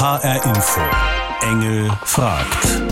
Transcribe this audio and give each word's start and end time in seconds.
HR 0.00 0.44
Info. 0.54 0.80
Engel 1.42 1.90
fragt. 2.04 2.82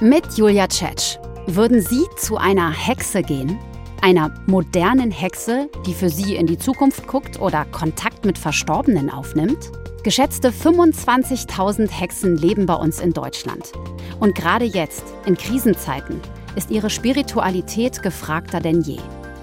Mit 0.00 0.24
Julia 0.38 0.66
Tschetsch. 0.66 1.18
Würden 1.46 1.82
Sie 1.82 2.06
zu 2.16 2.38
einer 2.38 2.70
Hexe 2.70 3.20
gehen? 3.20 3.58
Einer 4.00 4.32
modernen 4.46 5.10
Hexe, 5.10 5.68
die 5.84 5.92
für 5.92 6.08
Sie 6.08 6.34
in 6.36 6.46
die 6.46 6.56
Zukunft 6.56 7.06
guckt 7.06 7.38
oder 7.38 7.66
Kontakt 7.66 8.24
mit 8.24 8.38
Verstorbenen 8.38 9.10
aufnimmt? 9.10 9.72
Geschätzte 10.04 10.52
25.000 10.52 11.90
Hexen 11.90 12.38
leben 12.38 12.64
bei 12.64 12.76
uns 12.76 12.98
in 12.98 13.12
Deutschland. 13.12 13.70
Und 14.18 14.34
gerade 14.34 14.64
jetzt, 14.64 15.04
in 15.26 15.36
Krisenzeiten, 15.36 16.18
ist 16.56 16.70
ihre 16.70 16.88
Spiritualität 16.88 18.02
gefragter 18.02 18.60
denn 18.60 18.80
je. 18.80 19.00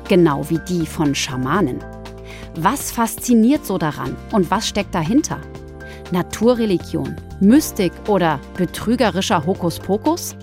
Genau 0.08 0.50
wie 0.50 0.60
die 0.68 0.88
von 0.88 1.14
Schamanen. 1.14 1.84
Was 2.56 2.90
fasziniert 2.90 3.64
so 3.64 3.78
daran 3.78 4.18
und 4.32 4.50
was 4.50 4.68
steckt 4.68 4.96
dahinter? 4.96 5.40
Naturreligion, 6.12 7.16
Mystik 7.39 7.94
oder 8.07 8.39
betrügerischer 8.58 9.45
Hokuspokus? 9.45 10.35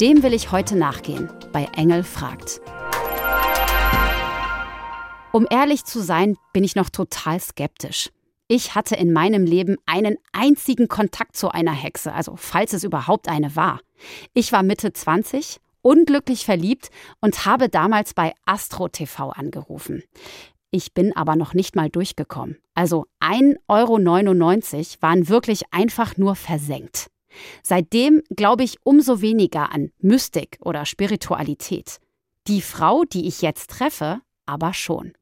Dem 0.00 0.22
will 0.22 0.32
ich 0.32 0.50
heute 0.50 0.76
nachgehen 0.76 1.28
bei 1.52 1.68
Engel 1.76 2.04
fragt. 2.04 2.62
Um 5.32 5.46
ehrlich 5.50 5.84
zu 5.84 6.00
sein, 6.00 6.38
bin 6.54 6.64
ich 6.64 6.74
noch 6.74 6.88
total 6.88 7.38
skeptisch. 7.38 8.08
Ich 8.48 8.74
hatte 8.74 8.96
in 8.96 9.12
meinem 9.12 9.44
Leben 9.44 9.76
einen 9.84 10.16
einzigen 10.32 10.88
Kontakt 10.88 11.36
zu 11.36 11.50
einer 11.50 11.74
Hexe, 11.74 12.14
also 12.14 12.36
falls 12.36 12.72
es 12.72 12.82
überhaupt 12.82 13.28
eine 13.28 13.54
war. 13.54 13.80
Ich 14.32 14.52
war 14.52 14.62
Mitte 14.62 14.94
20, 14.94 15.60
unglücklich 15.82 16.46
verliebt 16.46 16.90
und 17.20 17.44
habe 17.44 17.68
damals 17.68 18.14
bei 18.14 18.32
Astro 18.46 18.88
TV 18.88 19.30
angerufen. 19.30 20.02
Ich 20.70 20.94
bin 20.94 21.16
aber 21.16 21.36
noch 21.36 21.54
nicht 21.54 21.74
mal 21.74 21.90
durchgekommen. 21.90 22.58
Also 22.74 23.06
1,99 23.20 23.58
Euro 23.68 23.98
waren 25.00 25.28
wirklich 25.28 25.62
einfach 25.72 26.16
nur 26.16 26.36
versenkt. 26.36 27.10
Seitdem 27.62 28.22
glaube 28.34 28.64
ich 28.64 28.78
umso 28.84 29.20
weniger 29.20 29.72
an 29.72 29.90
Mystik 29.98 30.58
oder 30.60 30.84
Spiritualität. 30.84 31.98
Die 32.46 32.62
Frau, 32.62 33.04
die 33.04 33.26
ich 33.26 33.42
jetzt 33.42 33.70
treffe, 33.70 34.20
aber 34.46 34.72
schon. 34.72 35.12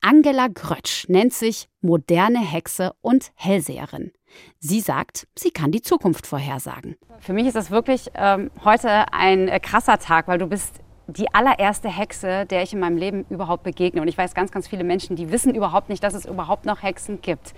Angela 0.00 0.48
Grötsch 0.48 1.08
nennt 1.08 1.34
sich 1.34 1.68
moderne 1.80 2.40
Hexe 2.40 2.92
und 3.00 3.32
Hellseherin. 3.34 4.12
Sie 4.58 4.80
sagt, 4.80 5.26
sie 5.38 5.50
kann 5.50 5.72
die 5.72 5.82
Zukunft 5.82 6.26
vorhersagen. 6.26 6.96
Für 7.20 7.32
mich 7.32 7.46
ist 7.46 7.56
das 7.56 7.70
wirklich 7.70 8.10
ähm, 8.14 8.50
heute 8.64 9.12
ein 9.12 9.48
äh, 9.48 9.60
krasser 9.60 9.98
Tag, 9.98 10.28
weil 10.28 10.38
du 10.38 10.46
bist 10.46 10.80
die 11.08 11.32
allererste 11.34 11.88
Hexe, 11.88 12.44
der 12.44 12.62
ich 12.62 12.74
in 12.74 12.80
meinem 12.80 12.98
Leben 12.98 13.24
überhaupt 13.30 13.62
begegne. 13.62 14.02
Und 14.02 14.08
ich 14.08 14.18
weiß 14.18 14.34
ganz, 14.34 14.52
ganz 14.52 14.68
viele 14.68 14.84
Menschen, 14.84 15.16
die 15.16 15.32
wissen 15.32 15.54
überhaupt 15.54 15.88
nicht, 15.88 16.04
dass 16.04 16.12
es 16.14 16.26
überhaupt 16.26 16.66
noch 16.66 16.82
Hexen 16.82 17.22
gibt. 17.22 17.54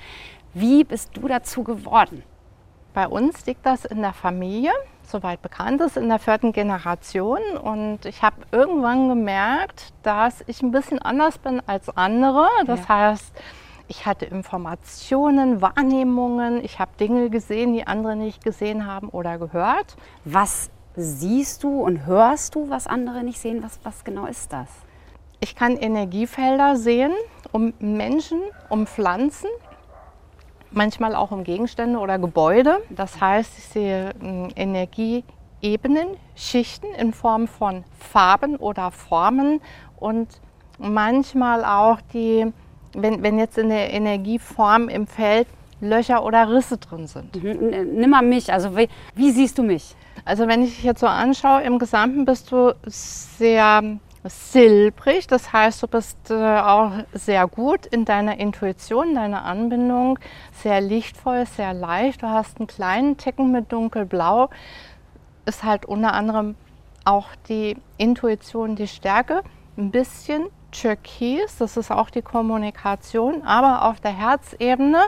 Wie 0.55 0.85
bist 0.85 1.11
du 1.17 1.27
dazu 1.27 1.65
geworden? 1.65 2.23
Bei 2.95 3.09
uns 3.09 3.47
liegt 3.47 3.67
das 3.67 3.85
in 3.85 4.03
der 4.03 4.13
Familie, 4.13 4.73
soweit 5.03 5.43
bekannt 5.43 5.81
ist, 5.81 5.97
in 5.97 6.09
der 6.09 6.21
vierten 6.21 6.53
Generation. 6.53 7.41
Und 7.61 8.05
ich 8.05 8.23
habe 8.23 8.37
irgendwann 8.53 9.09
gemerkt, 9.09 9.93
dass 10.05 10.45
ich 10.47 10.63
ein 10.63 10.71
bisschen 10.71 11.01
anders 11.01 11.39
bin 11.39 11.61
als 11.67 11.89
andere. 11.97 12.49
Das 12.67 12.81
ja. 12.81 12.89
heißt, 12.89 13.33
ich 13.89 14.07
hatte 14.07 14.27
Informationen, 14.27 15.61
Wahrnehmungen, 15.61 16.65
ich 16.65 16.79
habe 16.79 16.93
Dinge 17.01 17.31
gesehen, 17.31 17.73
die 17.73 17.89
andere 17.89 18.15
nicht 18.15 18.45
gesehen 18.45 18.87
haben 18.87 19.09
oder 19.09 19.39
gehört. 19.39 19.97
Was 20.25 20.71
siehst 20.97 21.63
du 21.63 21.83
und 21.83 22.07
hörst 22.07 22.55
du, 22.55 22.71
was 22.71 22.87
andere 22.87 23.23
nicht 23.23 23.39
sehen? 23.39 23.63
Was, 23.63 23.79
was 23.83 24.05
genau 24.05 24.27
ist 24.27 24.53
das? 24.53 24.69
Ich 25.41 25.55
kann 25.55 25.77
Energiefelder 25.77 26.77
sehen 26.77 27.13
um 27.53 27.73
Menschen, 27.79 28.41
um 28.69 28.87
Pflanzen, 28.87 29.49
manchmal 30.71 31.15
auch 31.15 31.31
um 31.31 31.45
Gegenstände 31.45 31.99
oder 31.99 32.19
Gebäude. 32.19 32.79
Das 32.91 33.21
heißt, 33.21 33.59
ich 33.59 33.65
sehe 33.65 34.13
hm, 34.21 34.51
Energieebenen, 34.55 36.09
Schichten 36.37 36.89
in 36.99 37.13
Form 37.13 37.49
von 37.49 37.85
Farben 37.99 38.57
oder 38.57 38.91
Formen 38.91 39.61
und 39.99 40.29
manchmal 40.79 41.65
auch 41.65 42.01
die, 42.13 42.53
wenn, 42.93 43.23
wenn 43.23 43.39
jetzt 43.39 43.59
in 43.59 43.69
der 43.69 43.93
Energieform 43.93 44.89
im 44.89 45.07
Feld 45.07 45.49
Löcher 45.81 46.25
oder 46.25 46.51
Risse 46.51 46.77
drin 46.77 47.07
sind. 47.07 47.43
Mhm. 47.43 47.95
Nimm 47.95 48.11
mal 48.11 48.23
mich, 48.23 48.53
also 48.53 48.77
wie, 48.77 48.89
wie 49.15 49.31
siehst 49.31 49.59
du 49.59 49.63
mich? 49.63 49.97
Also 50.25 50.49
wenn 50.49 50.63
ich 50.63 50.83
jetzt 50.83 51.01
so 51.01 51.07
anschaue, 51.07 51.63
im 51.63 51.79
Gesamten 51.79 52.25
bist 52.25 52.53
du 52.53 52.75
sehr 52.87 53.99
silbrig. 54.25 55.27
Das 55.27 55.53
heißt, 55.53 55.83
du 55.83 55.89
bist 55.89 56.31
äh, 56.31 56.35
auch 56.35 56.93
sehr 57.13 57.47
gut 57.47 57.87
in 57.87 58.05
deiner 58.05 58.39
Intuition, 58.39 59.15
deiner 59.15 59.45
Anbindung, 59.45 60.19
sehr 60.53 60.81
lichtvoll, 60.81 61.47
sehr 61.47 61.73
leicht. 61.73 62.23
Du 62.23 62.29
hast 62.29 62.59
einen 62.59 62.67
kleinen 62.67 63.17
Ticken 63.17 63.51
mit 63.51 63.73
dunkelblau. 63.73 64.51
Ist 65.47 65.65
halt 65.65 65.87
unter 65.87 66.13
anderem 66.13 66.55
auch 67.05 67.29
die 67.49 67.77
Intuition, 67.97 68.77
die 68.77 68.89
Stärke. 68.89 69.43
Ein 69.79 69.91
bisschen 69.91 70.45
Türkis, 70.71 71.57
das 71.59 71.77
ist 71.77 71.91
auch 71.91 72.11
die 72.11 72.23
Kommunikation, 72.23 73.43
aber 73.43 73.87
auf 73.89 74.01
der 74.01 74.13
Herzebene. 74.13 75.07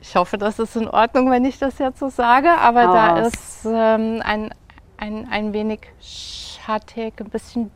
Ich 0.00 0.16
hoffe, 0.16 0.38
das 0.38 0.58
ist 0.58 0.76
in 0.76 0.88
Ordnung, 0.88 1.30
wenn 1.30 1.44
ich 1.44 1.58
das 1.58 1.78
jetzt 1.78 1.98
so 1.98 2.08
sage, 2.08 2.50
aber 2.50 2.88
Aus. 2.88 2.94
da 2.94 3.18
ist 3.26 3.66
ähm, 3.66 4.22
ein, 4.24 4.54
ein, 4.96 5.28
ein 5.30 5.52
wenig 5.52 5.80
schattig, 6.00 7.20
ein 7.20 7.28
bisschen 7.28 7.70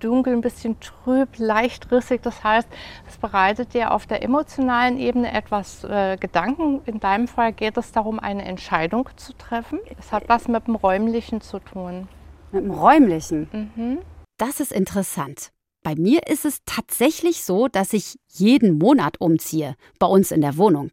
dunkel, 0.00 0.32
ein 0.32 0.40
bisschen 0.40 0.78
trüb, 0.80 1.28
leicht 1.38 1.90
rissig. 1.92 2.22
Das 2.22 2.42
heißt, 2.42 2.68
es 3.08 3.16
bereitet 3.16 3.74
dir 3.74 3.92
auf 3.92 4.06
der 4.06 4.22
emotionalen 4.22 4.98
Ebene 4.98 5.32
etwas 5.32 5.84
äh, 5.84 6.16
Gedanken. 6.18 6.80
In 6.86 6.98
deinem 6.98 7.28
Fall 7.28 7.52
geht 7.52 7.76
es 7.76 7.92
darum, 7.92 8.18
eine 8.18 8.44
Entscheidung 8.44 9.08
zu 9.16 9.32
treffen. 9.34 9.78
Es 9.98 10.12
hat 10.12 10.28
was 10.28 10.48
mit 10.48 10.66
dem 10.66 10.74
Räumlichen 10.74 11.40
zu 11.40 11.60
tun. 11.60 12.08
Mit 12.50 12.64
dem 12.64 12.72
Räumlichen? 12.72 13.48
Mhm. 13.52 13.98
Das 14.38 14.58
ist 14.58 14.72
interessant. 14.72 15.50
Bei 15.84 15.94
mir 15.94 16.26
ist 16.28 16.44
es 16.44 16.58
tatsächlich 16.64 17.44
so, 17.44 17.68
dass 17.68 17.92
ich 17.92 18.18
jeden 18.28 18.78
Monat 18.78 19.20
umziehe, 19.20 19.74
bei 19.98 20.06
uns 20.06 20.30
in 20.30 20.40
der 20.40 20.56
Wohnung. 20.56 20.90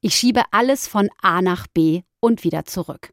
Ich 0.00 0.14
schiebe 0.14 0.42
alles 0.50 0.88
von 0.88 1.08
A 1.20 1.42
nach 1.42 1.66
B 1.66 2.02
und 2.20 2.44
wieder 2.44 2.64
zurück. 2.64 3.12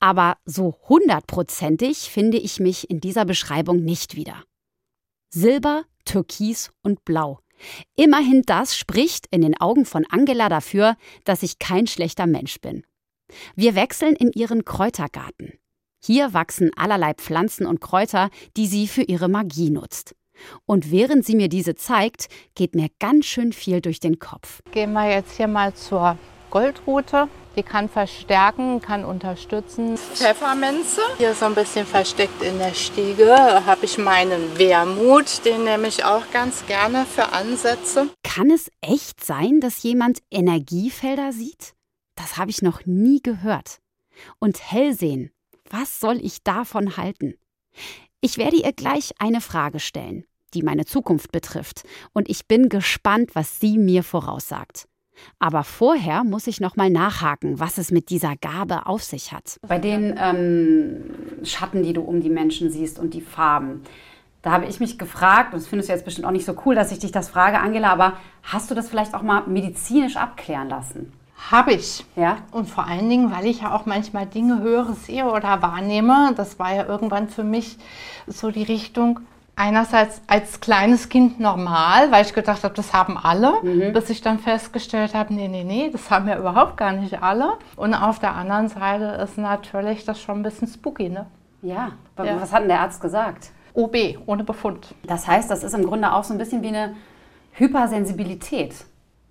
Aber 0.00 0.38
so 0.44 0.78
hundertprozentig 0.88 2.10
finde 2.10 2.38
ich 2.38 2.60
mich 2.60 2.88
in 2.90 3.00
dieser 3.00 3.24
Beschreibung 3.24 3.84
nicht 3.84 4.16
wieder. 4.16 4.44
Silber, 5.30 5.84
Türkis 6.04 6.70
und 6.82 7.04
Blau. 7.04 7.40
Immerhin 7.96 8.42
das 8.46 8.76
spricht 8.76 9.26
in 9.30 9.42
den 9.42 9.60
Augen 9.60 9.84
von 9.84 10.06
Angela 10.08 10.48
dafür, 10.48 10.96
dass 11.24 11.42
ich 11.42 11.58
kein 11.58 11.86
schlechter 11.86 12.26
Mensch 12.26 12.60
bin. 12.60 12.84
Wir 13.56 13.74
wechseln 13.74 14.16
in 14.16 14.32
ihren 14.32 14.64
Kräutergarten. 14.64 15.58
Hier 16.02 16.32
wachsen 16.32 16.70
allerlei 16.76 17.14
Pflanzen 17.14 17.66
und 17.66 17.80
Kräuter, 17.80 18.30
die 18.56 18.66
sie 18.66 18.86
für 18.86 19.02
ihre 19.02 19.28
Magie 19.28 19.70
nutzt. 19.70 20.14
Und 20.66 20.90
während 20.90 21.24
sie 21.24 21.36
mir 21.36 21.48
diese 21.48 21.74
zeigt, 21.74 22.28
geht 22.54 22.74
mir 22.74 22.88
ganz 22.98 23.26
schön 23.26 23.52
viel 23.52 23.80
durch 23.80 24.00
den 24.00 24.18
Kopf. 24.18 24.60
Gehen 24.72 24.92
wir 24.92 25.10
jetzt 25.10 25.36
hier 25.36 25.48
mal 25.48 25.74
zur 25.74 26.16
Goldrute. 26.50 27.28
Die 27.56 27.62
kann 27.62 27.88
verstärken, 27.88 28.80
kann 28.80 29.04
unterstützen. 29.04 29.96
Pfefferminze, 29.96 31.00
hier 31.18 31.34
so 31.34 31.46
ein 31.46 31.54
bisschen 31.54 31.84
versteckt 31.84 32.40
in 32.42 32.58
der 32.58 32.72
Stiege, 32.72 33.34
habe 33.66 33.84
ich 33.84 33.98
meinen 33.98 34.56
Wermut, 34.58 35.44
den 35.44 35.64
nehme 35.64 35.88
ich 35.88 36.04
auch 36.04 36.30
ganz 36.32 36.64
gerne 36.66 37.04
für 37.04 37.32
Ansätze. 37.32 38.10
Kann 38.22 38.50
es 38.50 38.70
echt 38.80 39.24
sein, 39.24 39.60
dass 39.60 39.82
jemand 39.82 40.20
Energiefelder 40.30 41.32
sieht? 41.32 41.74
Das 42.14 42.36
habe 42.36 42.50
ich 42.50 42.62
noch 42.62 42.86
nie 42.86 43.20
gehört. 43.20 43.80
Und 44.38 44.60
Hellsehen, 44.60 45.32
was 45.68 45.98
soll 45.98 46.18
ich 46.24 46.44
davon 46.44 46.96
halten? 46.96 47.34
Ich 48.20 48.36
werde 48.36 48.56
ihr 48.56 48.72
gleich 48.72 49.12
eine 49.20 49.40
Frage 49.40 49.78
stellen, 49.78 50.24
die 50.52 50.64
meine 50.64 50.84
Zukunft 50.84 51.30
betrifft, 51.30 51.84
und 52.12 52.28
ich 52.28 52.48
bin 52.48 52.68
gespannt, 52.68 53.30
was 53.34 53.60
sie 53.60 53.78
mir 53.78 54.02
voraussagt. 54.02 54.88
Aber 55.38 55.62
vorher 55.62 56.24
muss 56.24 56.48
ich 56.48 56.60
noch 56.60 56.74
mal 56.74 56.90
nachhaken, 56.90 57.60
was 57.60 57.78
es 57.78 57.92
mit 57.92 58.10
dieser 58.10 58.34
Gabe 58.36 58.86
auf 58.86 59.04
sich 59.04 59.32
hat. 59.32 59.58
Bei 59.68 59.78
den 59.78 60.18
ähm, 60.18 61.44
Schatten, 61.44 61.84
die 61.84 61.92
du 61.92 62.02
um 62.02 62.20
die 62.20 62.28
Menschen 62.28 62.70
siehst 62.70 62.98
und 62.98 63.14
die 63.14 63.20
Farben, 63.20 63.82
da 64.42 64.50
habe 64.50 64.66
ich 64.66 64.80
mich 64.80 64.98
gefragt, 64.98 65.52
und 65.52 65.60
das 65.60 65.68
findest 65.68 65.88
du 65.88 65.92
jetzt 65.92 66.04
bestimmt 66.04 66.26
auch 66.26 66.32
nicht 66.32 66.44
so 66.44 66.56
cool, 66.66 66.74
dass 66.74 66.90
ich 66.90 66.98
dich 66.98 67.12
das 67.12 67.28
frage, 67.28 67.60
Angela, 67.60 67.92
aber 67.92 68.16
hast 68.42 68.68
du 68.68 68.74
das 68.74 68.88
vielleicht 68.88 69.14
auch 69.14 69.22
mal 69.22 69.46
medizinisch 69.46 70.16
abklären 70.16 70.68
lassen? 70.68 71.12
Habe 71.50 71.72
ich. 71.72 72.04
Ja. 72.16 72.38
Und 72.50 72.68
vor 72.68 72.86
allen 72.86 73.08
Dingen, 73.08 73.32
weil 73.32 73.46
ich 73.46 73.62
ja 73.62 73.74
auch 73.74 73.86
manchmal 73.86 74.26
Dinge 74.26 74.60
höre, 74.60 74.94
sehe 74.94 75.24
oder 75.24 75.62
wahrnehme. 75.62 76.32
Das 76.36 76.58
war 76.58 76.74
ja 76.74 76.84
irgendwann 76.84 77.28
für 77.28 77.44
mich 77.44 77.78
so 78.26 78.50
die 78.50 78.64
Richtung, 78.64 79.20
einerseits 79.58 80.22
als 80.28 80.60
kleines 80.60 81.08
Kind 81.08 81.40
normal, 81.40 82.12
weil 82.12 82.24
ich 82.24 82.32
gedacht 82.32 82.62
habe, 82.62 82.74
das 82.74 82.92
haben 82.92 83.18
alle, 83.18 83.54
mhm. 83.62 83.92
bis 83.92 84.08
ich 84.08 84.20
dann 84.20 84.38
festgestellt 84.38 85.14
habe, 85.14 85.34
nee, 85.34 85.48
nee, 85.48 85.64
nee, 85.64 85.90
das 85.90 86.10
haben 86.10 86.28
ja 86.28 86.38
überhaupt 86.38 86.76
gar 86.76 86.92
nicht 86.92 87.22
alle. 87.22 87.54
Und 87.74 87.94
auf 87.94 88.20
der 88.20 88.34
anderen 88.34 88.68
Seite 88.68 89.20
ist 89.22 89.36
natürlich 89.36 90.04
das 90.04 90.20
schon 90.20 90.40
ein 90.40 90.42
bisschen 90.42 90.68
spooky, 90.68 91.08
ne? 91.08 91.26
Ja, 91.60 91.92
ja. 92.18 92.40
was 92.40 92.52
hat 92.52 92.62
denn 92.62 92.68
der 92.68 92.80
Arzt 92.80 93.00
gesagt? 93.00 93.50
OB, 93.74 93.96
ohne 94.26 94.44
Befund. 94.44 94.94
Das 95.04 95.26
heißt, 95.26 95.50
das 95.50 95.64
ist 95.64 95.74
im 95.74 95.84
Grunde 95.84 96.12
auch 96.12 96.22
so 96.22 96.34
ein 96.34 96.38
bisschen 96.38 96.62
wie 96.62 96.68
eine 96.68 96.94
Hypersensibilität. 97.52 98.74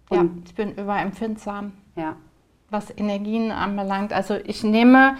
Und 0.09 0.17
ja, 0.17 0.25
ich 0.45 0.55
bin 0.55 0.73
überempfindsam. 0.73 1.71
Ja. 1.97 2.15
was 2.69 2.91
Energien 2.95 3.51
anbelangt. 3.51 4.13
Also 4.13 4.35
ich 4.35 4.63
nehme 4.63 5.17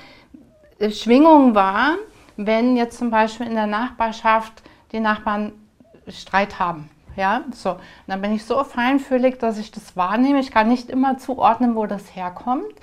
äh, 0.80 0.92
Schwingungen 0.92 1.56
wahr, 1.56 1.96
wenn 2.36 2.78
jetzt 2.78 2.98
zum 2.98 3.10
Beispiel 3.10 3.48
in 3.48 3.56
der 3.56 3.68
Nachbarschaft 3.68 4.64
die 4.92 5.00
Nachbarn 5.00 5.54
Streit 6.08 6.60
haben. 6.60 6.90
Ja, 7.16 7.46
so. 7.52 7.72
Und 7.72 7.80
dann 8.06 8.22
bin 8.22 8.32
ich 8.34 8.46
so 8.46 8.64
feinfühlig, 8.64 9.40
dass 9.40 9.58
ich 9.58 9.72
das 9.72 9.98
wahrnehme. 9.98 10.40
Ich 10.40 10.52
kann 10.52 10.70
nicht 10.70 10.92
immer 10.92 11.18
zuordnen, 11.18 11.76
wo 11.76 11.88
das 11.88 12.16
herkommt, 12.16 12.76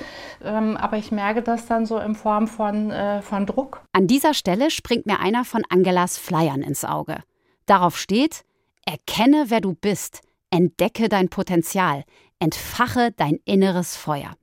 ähm, 0.43 0.77
aber 0.77 0.97
ich 0.97 1.13
merke 1.13 1.41
das 1.41 1.67
dann 1.67 1.87
so 1.87 1.99
in 1.99 2.17
Form 2.17 2.49
von, 2.49 2.91
äh, 2.91 3.23
von 3.23 3.47
Druck. 3.47 3.83
An 3.93 4.09
dieser 4.09 4.35
Stelle 4.35 4.73
springt 4.73 5.07
mir 5.07 5.21
einer 5.21 5.45
von 5.45 5.63
Angelas 5.69 6.19
Flyern 6.19 6.63
ins 6.63 6.85
Auge. 6.85 7.23
Darauf 7.67 7.97
steht: 7.97 8.45
Erkenne, 8.85 9.45
wer 9.49 9.61
du 9.61 9.75
bist, 9.75 10.23
entdecke 10.51 11.09
dein 11.09 11.29
Potenzial, 11.29 12.03
entfache 12.39 13.13
dein 13.13 13.39
inneres 13.45 13.97
Feuer. 13.97 14.35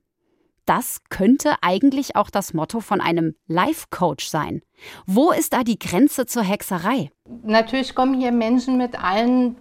Das 0.64 1.00
könnte 1.08 1.56
eigentlich 1.60 2.14
auch 2.14 2.30
das 2.30 2.54
Motto 2.54 2.80
von 2.80 3.00
einem 3.00 3.34
Life-Coach 3.48 4.26
sein. 4.26 4.62
Wo 5.06 5.32
ist 5.32 5.52
da 5.52 5.64
die 5.64 5.78
Grenze 5.78 6.26
zur 6.26 6.42
Hexerei? 6.42 7.10
Natürlich 7.42 7.94
kommen 7.94 8.14
hier 8.14 8.30
Menschen 8.30 8.76
mit 8.76 9.02
allen 9.02 9.56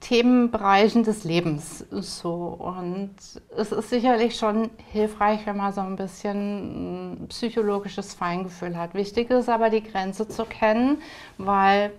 Themenbereichen 0.00 1.04
des 1.04 1.24
Lebens. 1.24 1.84
So. 1.90 2.32
Und 2.32 3.14
es 3.56 3.72
ist 3.72 3.90
sicherlich 3.90 4.36
schon 4.36 4.70
hilfreich, 4.92 5.46
wenn 5.46 5.58
man 5.58 5.72
so 5.72 5.82
ein 5.82 5.96
bisschen 5.96 7.26
psychologisches 7.28 8.14
Feingefühl 8.14 8.76
hat. 8.76 8.94
Wichtig 8.94 9.30
ist 9.30 9.48
aber, 9.48 9.70
die 9.70 9.82
Grenze 9.82 10.26
zu 10.26 10.44
kennen, 10.44 10.98
weil 11.38 11.92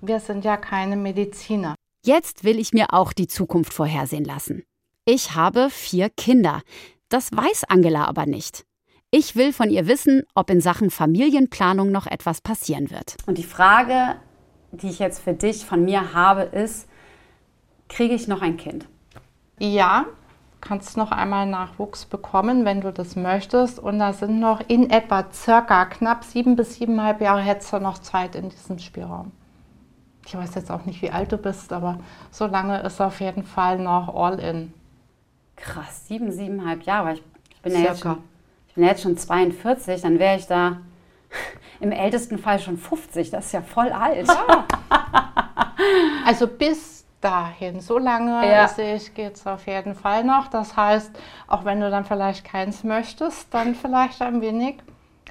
wir 0.00 0.18
sind 0.18 0.44
ja 0.44 0.56
keine 0.56 0.96
Mediziner. 0.96 1.76
Jetzt 2.04 2.42
will 2.42 2.58
ich 2.58 2.72
mir 2.72 2.92
auch 2.92 3.12
die 3.12 3.28
Zukunft 3.28 3.72
vorhersehen 3.72 4.24
lassen. 4.24 4.64
Ich 5.04 5.34
habe 5.34 5.68
vier 5.68 6.10
Kinder. 6.10 6.62
Das 7.08 7.32
weiß 7.32 7.64
Angela 7.68 8.04
aber 8.04 8.24
nicht. 8.24 8.64
Ich 9.10 9.34
will 9.34 9.52
von 9.52 9.68
ihr 9.68 9.88
wissen, 9.88 10.22
ob 10.36 10.48
in 10.48 10.60
Sachen 10.60 10.90
Familienplanung 10.90 11.90
noch 11.90 12.06
etwas 12.06 12.40
passieren 12.40 12.88
wird. 12.92 13.16
Und 13.26 13.36
die 13.36 13.42
Frage, 13.42 14.14
die 14.70 14.88
ich 14.88 15.00
jetzt 15.00 15.20
für 15.20 15.34
dich 15.34 15.66
von 15.66 15.84
mir 15.84 16.14
habe, 16.14 16.42
ist, 16.42 16.88
kriege 17.88 18.14
ich 18.14 18.28
noch 18.28 18.42
ein 18.42 18.56
Kind? 18.56 18.86
Ja, 19.58 20.06
kannst 20.60 20.96
noch 20.96 21.10
einmal 21.10 21.46
Nachwuchs 21.46 22.04
bekommen, 22.04 22.64
wenn 22.64 22.80
du 22.80 22.92
das 22.92 23.16
möchtest. 23.16 23.80
Und 23.80 23.98
da 23.98 24.12
sind 24.12 24.38
noch 24.38 24.60
in 24.68 24.88
etwa 24.88 25.26
circa 25.32 25.84
knapp 25.86 26.22
sieben 26.22 26.54
bis 26.54 26.76
siebeneinhalb 26.76 27.20
Jahre 27.20 27.40
hättest 27.40 27.72
du 27.72 27.80
noch 27.80 27.98
Zeit 27.98 28.36
in 28.36 28.50
diesem 28.50 28.78
Spielraum. 28.78 29.32
Ich 30.24 30.36
weiß 30.36 30.54
jetzt 30.54 30.70
auch 30.70 30.84
nicht, 30.84 31.02
wie 31.02 31.10
alt 31.10 31.32
du 31.32 31.38
bist, 31.38 31.72
aber 31.72 31.98
so 32.30 32.46
lange 32.46 32.80
ist 32.82 33.00
auf 33.00 33.18
jeden 33.18 33.42
Fall 33.42 33.80
noch 33.80 34.14
all 34.14 34.38
in. 34.38 34.72
Krass, 35.56 36.06
sieben, 36.08 36.32
siebeneinhalb 36.32 36.82
Jahre. 36.82 37.14
Ich, 37.14 37.22
ich, 37.50 37.62
bin 37.62 37.72
ja 37.72 37.80
jetzt 37.80 38.00
schon, 38.00 38.18
ich 38.68 38.74
bin 38.74 38.84
ja 38.84 38.90
jetzt 38.90 39.02
schon 39.02 39.16
42, 39.16 40.02
dann 40.02 40.18
wäre 40.18 40.38
ich 40.38 40.46
da 40.46 40.78
im 41.80 41.92
ältesten 41.92 42.38
Fall 42.38 42.58
schon 42.58 42.78
50. 42.78 43.30
Das 43.30 43.46
ist 43.46 43.52
ja 43.52 43.62
voll 43.62 43.90
alt. 43.90 44.26
Ja. 44.28 44.66
also 46.26 46.46
bis 46.46 47.02
dahin, 47.20 47.80
so 47.80 47.98
lange 47.98 48.46
ja. 48.46 48.68
ich, 48.76 49.14
geht 49.14 49.36
es 49.36 49.46
auf 49.46 49.66
jeden 49.66 49.94
Fall 49.94 50.24
noch. 50.24 50.48
Das 50.48 50.76
heißt, 50.76 51.12
auch 51.46 51.64
wenn 51.64 51.80
du 51.80 51.90
dann 51.90 52.04
vielleicht 52.04 52.44
keins 52.44 52.84
möchtest, 52.84 53.52
dann 53.54 53.74
vielleicht 53.74 54.20
ein 54.20 54.40
wenig 54.40 54.76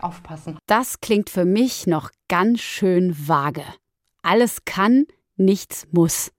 aufpassen. 0.01 0.57
Das 0.67 1.01
klingt 1.01 1.29
für 1.29 1.45
mich 1.45 1.85
noch 1.85 2.09
ganz 2.27 2.62
schön 2.62 3.15
vage. 3.27 3.63
Alles 4.24 4.65
kann, 4.65 5.06
nichts 5.41 5.88
muss. 5.91 6.31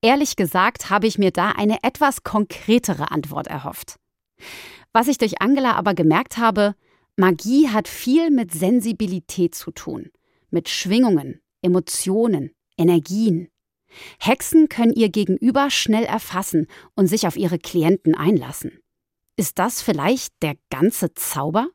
Ehrlich 0.00 0.36
gesagt 0.36 0.90
habe 0.90 1.06
ich 1.06 1.18
mir 1.18 1.30
da 1.30 1.50
eine 1.50 1.78
etwas 1.82 2.22
konkretere 2.22 3.10
Antwort 3.10 3.46
erhofft. 3.46 3.96
Was 4.92 5.08
ich 5.08 5.18
durch 5.18 5.40
Angela 5.40 5.72
aber 5.72 5.94
gemerkt 5.94 6.38
habe, 6.38 6.74
Magie 7.16 7.68
hat 7.68 7.88
viel 7.88 8.30
mit 8.30 8.52
Sensibilität 8.52 9.54
zu 9.54 9.70
tun, 9.70 10.10
mit 10.50 10.68
Schwingungen, 10.68 11.40
Emotionen, 11.62 12.50
Energien. 12.76 13.48
Hexen 14.18 14.68
können 14.68 14.92
ihr 14.94 15.10
Gegenüber 15.10 15.70
schnell 15.70 16.04
erfassen 16.04 16.66
und 16.94 17.06
sich 17.06 17.26
auf 17.26 17.36
ihre 17.36 17.58
Klienten 17.58 18.14
einlassen. 18.14 18.80
Ist 19.36 19.58
das 19.58 19.82
vielleicht 19.82 20.32
der 20.42 20.54
ganze 20.70 21.14
Zauber? 21.14 21.68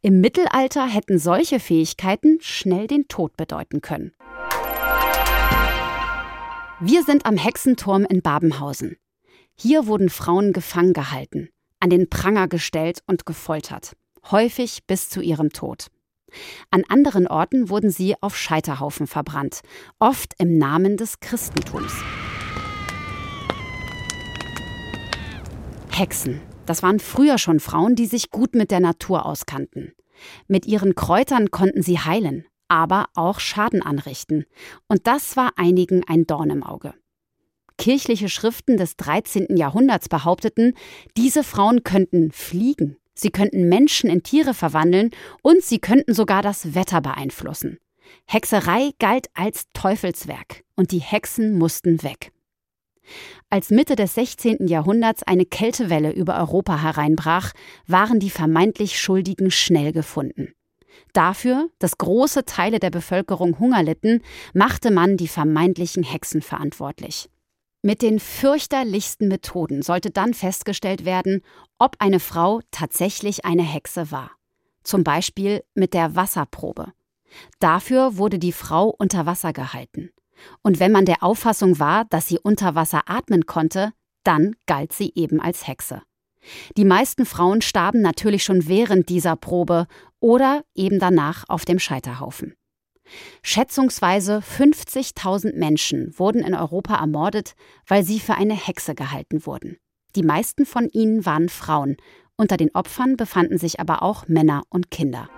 Im 0.00 0.20
Mittelalter 0.20 0.86
hätten 0.86 1.18
solche 1.18 1.60
Fähigkeiten 1.60 2.38
schnell 2.40 2.86
den 2.86 3.08
Tod 3.08 3.36
bedeuten 3.36 3.80
können. 3.80 4.12
Wir 6.78 7.04
sind 7.04 7.24
am 7.24 7.38
Hexenturm 7.38 8.04
in 8.04 8.20
Babenhausen. 8.20 8.98
Hier 9.54 9.86
wurden 9.86 10.10
Frauen 10.10 10.52
gefangen 10.52 10.92
gehalten, 10.92 11.48
an 11.80 11.88
den 11.88 12.10
Pranger 12.10 12.48
gestellt 12.48 12.98
und 13.06 13.24
gefoltert, 13.24 13.96
häufig 14.30 14.86
bis 14.86 15.08
zu 15.08 15.22
ihrem 15.22 15.54
Tod. 15.54 15.86
An 16.70 16.84
anderen 16.86 17.26
Orten 17.28 17.70
wurden 17.70 17.88
sie 17.88 18.14
auf 18.20 18.36
Scheiterhaufen 18.36 19.06
verbrannt, 19.06 19.62
oft 19.98 20.34
im 20.36 20.58
Namen 20.58 20.98
des 20.98 21.20
Christentums. 21.20 21.94
Hexen, 25.90 26.42
das 26.66 26.82
waren 26.82 27.00
früher 27.00 27.38
schon 27.38 27.58
Frauen, 27.58 27.94
die 27.94 28.04
sich 28.04 28.30
gut 28.30 28.54
mit 28.54 28.70
der 28.70 28.80
Natur 28.80 29.24
auskannten. 29.24 29.94
Mit 30.46 30.66
ihren 30.66 30.94
Kräutern 30.94 31.50
konnten 31.50 31.80
sie 31.80 32.00
heilen, 32.00 32.44
aber 32.68 33.06
auch 33.14 33.40
Schaden 33.40 33.82
anrichten. 33.82 34.44
Und 34.88 35.06
das 35.06 35.36
war 35.36 35.52
einigen 35.56 36.02
ein 36.06 36.26
Dorn 36.26 36.50
im 36.50 36.62
Auge. 36.62 36.94
Kirchliche 37.78 38.28
Schriften 38.28 38.76
des 38.76 38.96
13. 38.96 39.56
Jahrhunderts 39.56 40.08
behaupteten, 40.08 40.74
diese 41.16 41.44
Frauen 41.44 41.84
könnten 41.84 42.32
fliegen, 42.32 42.96
sie 43.14 43.30
könnten 43.30 43.68
Menschen 43.68 44.08
in 44.08 44.22
Tiere 44.22 44.54
verwandeln 44.54 45.10
und 45.42 45.62
sie 45.62 45.78
könnten 45.78 46.14
sogar 46.14 46.42
das 46.42 46.74
Wetter 46.74 47.00
beeinflussen. 47.02 47.78
Hexerei 48.26 48.92
galt 48.98 49.26
als 49.34 49.66
Teufelswerk 49.72 50.64
und 50.74 50.90
die 50.92 51.00
Hexen 51.00 51.58
mussten 51.58 52.02
weg. 52.02 52.32
Als 53.50 53.70
Mitte 53.70 53.94
des 53.94 54.14
16. 54.14 54.66
Jahrhunderts 54.66 55.22
eine 55.22 55.46
Kältewelle 55.46 56.12
über 56.12 56.38
Europa 56.38 56.82
hereinbrach, 56.82 57.52
waren 57.86 58.18
die 58.18 58.30
vermeintlich 58.30 58.98
Schuldigen 58.98 59.50
schnell 59.50 59.92
gefunden. 59.92 60.52
Dafür, 61.12 61.70
dass 61.78 61.98
große 61.98 62.44
Teile 62.44 62.78
der 62.78 62.90
Bevölkerung 62.90 63.58
Hunger 63.58 63.82
litten, 63.82 64.22
machte 64.52 64.90
man 64.90 65.16
die 65.16 65.28
vermeintlichen 65.28 66.02
Hexen 66.02 66.42
verantwortlich. 66.42 67.28
Mit 67.82 68.02
den 68.02 68.18
fürchterlichsten 68.18 69.28
Methoden 69.28 69.82
sollte 69.82 70.10
dann 70.10 70.34
festgestellt 70.34 71.04
werden, 71.04 71.42
ob 71.78 71.96
eine 72.00 72.20
Frau 72.20 72.60
tatsächlich 72.70 73.44
eine 73.44 73.62
Hexe 73.62 74.10
war. 74.10 74.32
Zum 74.82 75.04
Beispiel 75.04 75.62
mit 75.74 75.94
der 75.94 76.16
Wasserprobe. 76.16 76.92
Dafür 77.58 78.16
wurde 78.16 78.38
die 78.38 78.52
Frau 78.52 78.88
unter 78.88 79.26
Wasser 79.26 79.52
gehalten. 79.52 80.10
Und 80.62 80.80
wenn 80.80 80.92
man 80.92 81.04
der 81.04 81.22
Auffassung 81.22 81.78
war, 81.78 82.04
dass 82.06 82.28
sie 82.28 82.38
unter 82.38 82.74
Wasser 82.74 83.02
atmen 83.06 83.46
konnte, 83.46 83.92
dann 84.24 84.56
galt 84.66 84.92
sie 84.92 85.12
eben 85.14 85.40
als 85.40 85.66
Hexe. 85.66 86.02
Die 86.76 86.84
meisten 86.84 87.26
Frauen 87.26 87.62
starben 87.62 88.02
natürlich 88.02 88.44
schon 88.44 88.68
während 88.68 89.08
dieser 89.08 89.36
Probe 89.36 89.86
oder 90.20 90.64
eben 90.74 90.98
danach 90.98 91.44
auf 91.48 91.64
dem 91.64 91.78
Scheiterhaufen. 91.78 92.54
Schätzungsweise 93.42 94.38
50.000 94.38 95.54
Menschen 95.56 96.12
wurden 96.18 96.42
in 96.42 96.54
Europa 96.54 96.96
ermordet, 96.96 97.54
weil 97.86 98.04
sie 98.04 98.18
für 98.18 98.34
eine 98.34 98.54
Hexe 98.54 98.94
gehalten 98.94 99.46
wurden. 99.46 99.76
Die 100.16 100.22
meisten 100.22 100.66
von 100.66 100.88
ihnen 100.88 101.24
waren 101.24 101.48
Frauen, 101.48 101.96
unter 102.36 102.56
den 102.56 102.74
Opfern 102.74 103.16
befanden 103.16 103.58
sich 103.58 103.80
aber 103.80 104.02
auch 104.02 104.28
Männer 104.28 104.64
und 104.68 104.90
Kinder. 104.90 105.28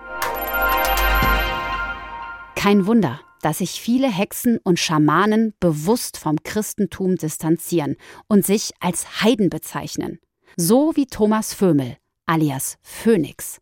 Kein 2.55 2.85
Wunder, 2.87 3.21
dass 3.41 3.59
sich 3.59 3.79
viele 3.79 4.11
Hexen 4.11 4.57
und 4.63 4.79
Schamanen 4.79 5.53
bewusst 5.61 6.17
vom 6.17 6.43
Christentum 6.43 7.15
distanzieren 7.15 7.95
und 8.27 8.45
sich 8.45 8.71
als 8.81 9.21
Heiden 9.21 9.49
bezeichnen 9.49 10.19
so 10.59 10.91
wie 10.95 11.05
Thomas 11.05 11.53
Vömel, 11.53 11.95
alias 12.25 12.77
Phoenix. 12.81 13.61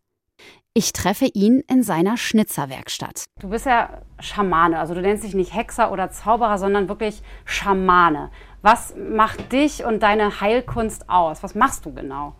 Ich 0.74 0.92
treffe 0.92 1.26
ihn 1.26 1.62
in 1.68 1.84
seiner 1.84 2.16
Schnitzerwerkstatt. 2.16 3.26
Du 3.38 3.50
bist 3.50 3.66
ja 3.66 4.02
Schamane, 4.18 4.76
also 4.76 4.94
du 4.94 5.00
nennst 5.00 5.22
dich 5.22 5.34
nicht 5.34 5.54
Hexer 5.54 5.92
oder 5.92 6.10
Zauberer, 6.10 6.58
sondern 6.58 6.88
wirklich 6.88 7.22
Schamane. 7.44 8.30
Was 8.62 8.96
macht 8.96 9.52
dich 9.52 9.84
und 9.84 10.02
deine 10.02 10.40
Heilkunst 10.40 11.08
aus? 11.08 11.44
Was 11.44 11.54
machst 11.54 11.86
du 11.86 11.94
genau? 11.94 12.34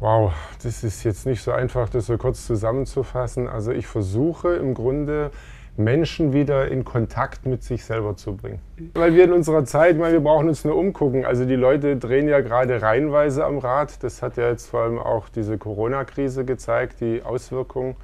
Wow, 0.00 0.32
das 0.62 0.82
ist 0.82 1.04
jetzt 1.04 1.26
nicht 1.26 1.42
so 1.42 1.52
einfach, 1.52 1.90
das 1.90 2.06
so 2.06 2.16
kurz 2.16 2.46
zusammenzufassen. 2.46 3.48
Also 3.48 3.70
ich 3.70 3.86
versuche 3.86 4.54
im 4.56 4.72
Grunde 4.72 5.30
Menschen 5.76 6.32
wieder 6.32 6.68
in 6.68 6.84
Kontakt 6.84 7.46
mit 7.46 7.62
sich 7.62 7.84
selber 7.84 8.16
zu 8.16 8.36
bringen. 8.36 8.60
Weil 8.94 9.14
wir 9.14 9.24
in 9.24 9.32
unserer 9.32 9.64
Zeit, 9.64 9.98
meine, 9.98 10.14
wir 10.14 10.20
brauchen 10.20 10.48
uns 10.48 10.64
nur 10.64 10.76
umgucken. 10.76 11.24
Also 11.24 11.44
die 11.44 11.54
Leute 11.54 11.96
drehen 11.96 12.28
ja 12.28 12.40
gerade 12.40 12.80
reihenweise 12.80 13.44
am 13.44 13.58
Rad. 13.58 14.02
Das 14.02 14.22
hat 14.22 14.36
ja 14.36 14.48
jetzt 14.48 14.70
vor 14.70 14.80
allem 14.80 14.98
auch 14.98 15.28
diese 15.28 15.58
Corona-Krise 15.58 16.44
gezeigt, 16.44 17.00
die 17.00 17.22
Auswirkungen. 17.22 17.96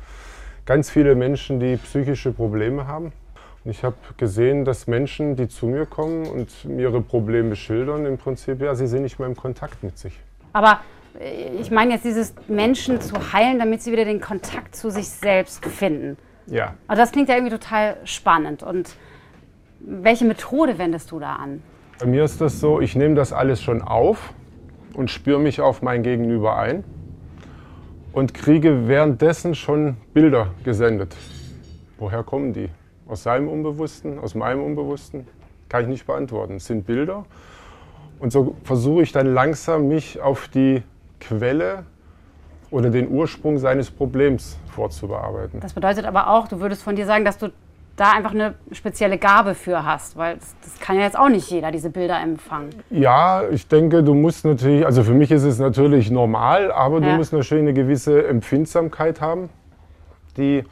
Ganz 0.66 0.90
viele 0.90 1.14
Menschen, 1.14 1.60
die 1.60 1.76
psychische 1.76 2.32
Probleme 2.32 2.86
haben. 2.86 3.12
Und 3.64 3.70
ich 3.70 3.84
habe 3.84 3.96
gesehen, 4.16 4.64
dass 4.64 4.86
Menschen, 4.86 5.36
die 5.36 5.48
zu 5.48 5.66
mir 5.66 5.86
kommen 5.86 6.26
und 6.26 6.64
ihre 6.64 7.00
Probleme 7.00 7.56
schildern, 7.56 8.06
im 8.06 8.18
Prinzip, 8.18 8.60
ja, 8.60 8.74
sie 8.74 8.86
sind 8.86 9.02
nicht 9.02 9.18
mehr 9.18 9.28
im 9.28 9.36
Kontakt 9.36 9.82
mit 9.82 9.98
sich. 9.98 10.18
Aber 10.52 10.80
ich 11.60 11.70
meine 11.70 11.94
jetzt 11.94 12.04
dieses 12.04 12.34
Menschen 12.48 13.00
zu 13.00 13.32
heilen, 13.32 13.58
damit 13.58 13.82
sie 13.82 13.92
wieder 13.92 14.04
den 14.04 14.20
Kontakt 14.20 14.74
zu 14.74 14.90
sich 14.90 15.08
selbst 15.08 15.64
finden. 15.64 16.16
Ja. 16.46 16.74
Aber 16.86 16.96
das 16.96 17.12
klingt 17.12 17.28
ja 17.28 17.36
irgendwie 17.36 17.52
total 17.52 17.96
spannend. 18.04 18.62
Und 18.62 18.96
welche 19.80 20.24
Methode 20.24 20.78
wendest 20.78 21.10
du 21.10 21.18
da 21.18 21.36
an? 21.36 21.62
Bei 21.98 22.06
mir 22.06 22.24
ist 22.24 22.40
das 22.40 22.60
so, 22.60 22.80
ich 22.80 22.96
nehme 22.96 23.14
das 23.14 23.32
alles 23.32 23.62
schon 23.62 23.82
auf 23.82 24.32
und 24.94 25.10
spüre 25.10 25.38
mich 25.38 25.60
auf 25.60 25.82
mein 25.82 26.02
Gegenüber 26.02 26.56
ein 26.56 26.84
und 28.12 28.34
kriege 28.34 28.88
währenddessen 28.88 29.54
schon 29.54 29.96
Bilder 30.12 30.48
gesendet. 30.64 31.16
Woher 31.98 32.22
kommen 32.22 32.52
die? 32.52 32.68
Aus 33.06 33.22
seinem 33.22 33.48
Unbewussten, 33.48 34.18
aus 34.18 34.34
meinem 34.34 34.62
Unbewussten? 34.62 35.26
Kann 35.68 35.82
ich 35.82 35.88
nicht 35.88 36.06
beantworten. 36.06 36.56
Es 36.56 36.66
sind 36.66 36.86
Bilder. 36.86 37.24
Und 38.18 38.32
so 38.32 38.56
versuche 38.64 39.02
ich 39.02 39.12
dann 39.12 39.32
langsam 39.32 39.88
mich 39.88 40.20
auf 40.20 40.48
die 40.48 40.82
Quelle 41.20 41.84
oder 42.72 42.90
den 42.90 43.08
Ursprung 43.08 43.58
seines 43.58 43.90
Problems 43.90 44.58
vorzubearbeiten. 44.74 45.60
Das 45.60 45.74
bedeutet 45.74 46.06
aber 46.06 46.28
auch, 46.28 46.48
du 46.48 46.58
würdest 46.58 46.82
von 46.82 46.96
dir 46.96 47.06
sagen, 47.06 47.24
dass 47.24 47.38
du 47.38 47.52
da 47.96 48.12
einfach 48.12 48.32
eine 48.32 48.54
spezielle 48.72 49.18
Gabe 49.18 49.54
für 49.54 49.84
hast, 49.84 50.16
weil 50.16 50.36
das, 50.36 50.56
das, 50.64 50.80
kann 50.80 50.96
ja 50.96 51.02
jetzt 51.02 51.18
auch 51.18 51.28
nicht 51.28 51.50
jeder, 51.50 51.70
diese 51.70 51.90
Bilder 51.90 52.18
empfangen. 52.18 52.70
Ja, 52.88 53.46
ich 53.50 53.68
denke, 53.68 54.02
du 54.02 54.14
musst 54.14 54.46
natürlich, 54.46 54.86
also 54.86 55.04
für 55.04 55.12
mich 55.12 55.30
ist 55.30 55.42
es 55.42 55.58
natürlich 55.58 56.10
normal, 56.10 56.72
aber 56.72 57.00
ja. 57.00 57.10
du 57.10 57.16
musst 57.16 57.34
natürlich 57.34 57.62
eine 57.62 57.74
gewisse 57.74 58.26
Empfindsamkeit 58.26 59.20
haben, 59.20 59.50
die, 60.38 60.64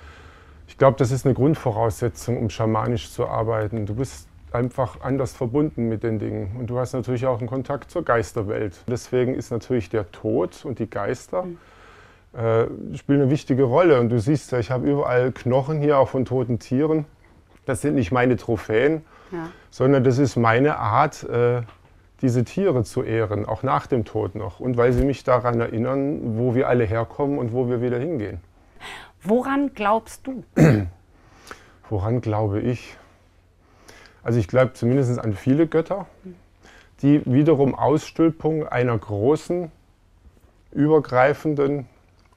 ich 0.67 0.79
glaube, 0.79 0.97
das 0.97 1.11
ist 1.11 1.27
eine 1.27 1.35
Grundvoraussetzung, 1.35 2.39
um 2.39 2.49
schamanisch 2.49 3.13
zu 3.13 3.29
arbeiten. 3.29 3.85
Du 3.85 3.95
bist 3.95 4.27
einfach 4.51 5.03
anders 5.03 5.35
verbunden 5.35 5.91
mit 5.91 6.03
den 6.03 6.19
Dingen 6.19 6.57
und 6.59 6.71
du 6.71 6.79
hast 6.79 6.95
natürlich 6.95 7.27
auch 7.27 7.39
einen 7.39 7.49
Kontakt 7.49 7.91
zur 7.91 8.03
Geisterwelt. 8.03 8.79
Deswegen 8.89 9.35
ist 9.35 9.51
natürlich 9.51 9.91
der 9.91 10.11
Tod 10.11 10.65
und 10.65 10.79
die 10.79 10.89
Geister 10.89 11.43
mhm 11.43 11.59
äh, 12.33 12.67
spielen 12.97 13.23
eine 13.23 13.31
wichtige 13.31 13.65
Rolle. 13.65 14.01
Und 14.01 14.09
du 14.11 14.21
siehst 14.21 14.53
ja, 14.53 14.59
ich 14.59 14.71
habe 14.71 14.89
überall 14.89 15.33
Knochen 15.33 15.81
hier, 15.81 15.99
auch 15.99 16.09
von 16.09 16.25
toten 16.25 16.59
Tieren. 16.59 17.05
Das 17.67 17.81
sind 17.81 17.95
nicht 17.95 18.13
meine 18.13 18.37
Trophäen, 18.37 19.03
ja. 19.33 19.49
sondern 19.71 20.05
das 20.05 20.19
ist 20.19 20.37
meine 20.37 20.77
Art, 20.79 21.25
äh, 21.25 21.63
diese 22.23 22.45
Tiere 22.45 22.85
zu 22.85 23.03
ehren, 23.03 23.47
auch 23.47 23.63
nach 23.63 23.87
dem 23.87 24.05
Tod 24.05 24.35
noch. 24.35 24.61
Und 24.61 24.77
weil 24.77 24.93
sie 24.93 25.05
mich 25.05 25.25
daran 25.25 25.61
erinnern, 25.61 26.39
wo 26.39 26.55
wir 26.55 26.69
alle 26.69 26.85
herkommen 26.85 27.39
und 27.39 27.53
wo 27.53 27.69
wir 27.69 27.83
wieder 27.83 27.99
hingehen. 27.99 28.41
Woran 29.23 29.73
glaubst 29.75 30.27
du? 30.27 30.45
Woran 31.89 32.21
glaube 32.21 32.61
ich? 32.61 32.97
Also 34.23 34.39
ich 34.39 34.49
glaube 34.49 34.75
zumindest 34.75 35.19
an 35.19 35.35
viele 35.35 35.67
Götter, 35.67 36.07
die 37.03 37.23
wiederum 37.25 37.75
Ausstülpung 37.75 38.67
einer 38.69 38.97
großen, 38.97 39.73
übergreifenden 40.73 41.87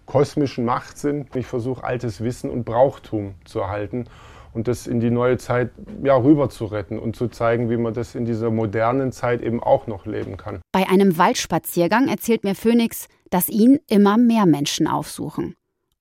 kosmischen 0.06 0.66
Macht 0.66 0.98
sind. 0.98 1.36
Ich 1.36 1.46
versuche 1.46 1.84
altes 1.84 2.22
Wissen 2.22 2.50
und 2.50 2.66
Brauchtum 2.66 3.36
zu 3.46 3.60
erhalten 3.60 4.06
und 4.54 4.68
das 4.68 4.88
in 4.88 5.00
die 5.00 5.10
neue 5.10 5.38
Zeit 5.38 5.72
ja, 6.04 6.16
rüber 6.16 6.50
zu 6.50 6.66
retten 6.66 7.00
und 7.00 7.16
zu 7.16 7.28
zeigen, 7.28 7.70
wie 7.70 7.78
man 7.78 7.94
das 7.94 8.16
in 8.16 8.26
dieser 8.26 8.52
modernen 8.52 9.12
Zeit 9.12 9.42
eben 9.42 9.62
auch 9.62 9.88
noch 9.88 10.06
leben 10.06 10.38
kann. 10.38 10.62
Bei 10.72 10.88
einem 10.88 11.18
Waldspaziergang 11.18 12.08
erzählt 12.08 12.44
mir 12.44 12.56
Phoenix, 12.56 13.08
dass 13.30 13.50
ihn 13.50 13.80
immer 13.90 14.18
mehr 14.18 14.46
Menschen 14.46 14.88
aufsuchen. 14.88 15.56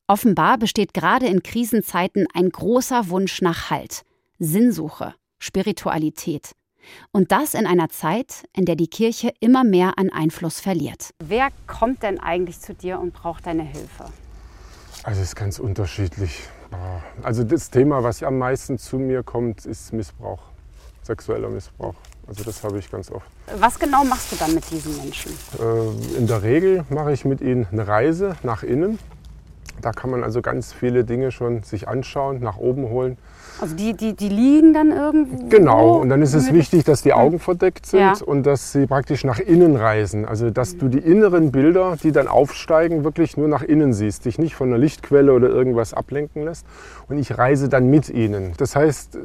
Offenbar 0.07 0.59
besteht 0.59 0.93
gerade 0.93 1.27
in 1.27 1.43
Krisenzeiten 1.43 2.27
ein 2.35 2.51
großer 2.51 3.09
Wunsch 3.09 3.41
nach 3.41 3.71
Halt, 3.71 4.03
Sinnsuche, 4.39 5.15
Spiritualität. 5.39 6.53
Und 7.13 7.33
das 7.33 7.55
in 7.55 7.67
einer 7.67 7.89
Zeit, 7.89 8.45
in 8.53 8.65
der 8.65 8.77
die 8.77 8.89
Kirche 8.89 9.33
immer 9.41 9.65
mehr 9.65 9.99
an 9.99 10.11
Einfluss 10.11 10.61
verliert. 10.61 11.11
Wer 11.21 11.49
kommt 11.67 12.03
denn 12.03 12.21
eigentlich 12.21 12.61
zu 12.61 12.75
dir 12.75 12.99
und 12.99 13.13
braucht 13.13 13.47
deine 13.47 13.63
Hilfe? 13.63 14.07
Also 15.05 15.21
es 15.21 15.29
ist 15.29 15.37
ganz 15.37 15.59
unterschiedlich. 15.59 16.43
Also 17.23 17.45
das 17.45 17.71
Thema, 17.71 18.03
was 18.03 18.23
am 18.23 18.39
meisten 18.39 18.79
zu 18.79 18.99
mir 18.99 19.23
kommt, 19.23 19.67
ist 19.67 19.93
Missbrauch, 19.93 20.43
sexueller 21.03 21.49
Missbrauch. 21.49 21.95
Also 22.27 22.45
das 22.45 22.63
habe 22.63 22.79
ich 22.79 22.91
ganz 22.91 23.11
oft. 23.11 23.27
Was 23.59 23.79
genau 23.79 24.05
machst 24.05 24.33
du 24.33 24.37
dann 24.37 24.55
mit 24.55 24.71
diesen 24.71 24.97
Menschen? 24.97 25.33
Äh, 25.59 26.17
in 26.17 26.27
der 26.27 26.43
Regel 26.43 26.85
mache 26.89 27.13
ich 27.13 27.25
mit 27.25 27.41
ihnen 27.41 27.67
eine 27.73 27.87
Reise 27.87 28.37
nach 28.43 28.63
innen. 28.63 28.99
Da 29.81 29.91
kann 29.91 30.11
man 30.11 30.23
also 30.23 30.41
ganz 30.41 30.73
viele 30.73 31.05
Dinge 31.05 31.33
schon 31.33 31.65
sich 31.65 31.89
anschauen, 31.89 32.41
nach 32.41 32.57
oben 32.57 32.89
holen. 32.89 33.19
Also 33.61 33.77
die, 33.77 33.95
die, 33.95 34.15
die 34.15 34.29
liegen 34.29 34.73
dann 34.73 34.91
irgendwo? 34.91 35.49
Genau, 35.49 35.99
und 35.99 36.09
dann 36.09 36.23
ist 36.23 36.35
es 36.35 36.53
wichtig, 36.53 36.85
dass 36.85 37.03
die 37.03 37.13
Augen 37.13 37.39
verdeckt 37.39 37.87
sind 37.87 38.01
ja. 38.01 38.15
und 38.25 38.45
dass 38.45 38.73
sie 38.73 38.87
praktisch 38.87 39.25
nach 39.25 39.39
innen 39.39 39.77
reisen. 39.77 40.25
Also 40.25 40.51
dass 40.51 40.77
du 40.77 40.89
die 40.89 40.99
inneren 40.99 41.53
Bilder, 41.53 41.97
die 42.03 42.13
dann 42.13 42.29
aufsteigen, 42.29 43.05
wirklich 43.05 43.37
nur 43.37 43.49
nach 43.49 43.63
innen 43.63 43.93
siehst, 43.93 44.25
dich 44.25 44.39
nicht 44.39 44.55
von 44.55 44.69
einer 44.69 44.79
Lichtquelle 44.79 45.33
oder 45.33 45.49
irgendwas 45.49 45.95
ablenken 45.95 46.45
lässt. 46.45 46.67
Und 47.09 47.19
ich 47.19 47.39
reise 47.39 47.69
dann 47.69 47.89
mit 47.89 48.09
ihnen. 48.09 48.53
Das 48.57 48.75
heißt, 48.75 49.19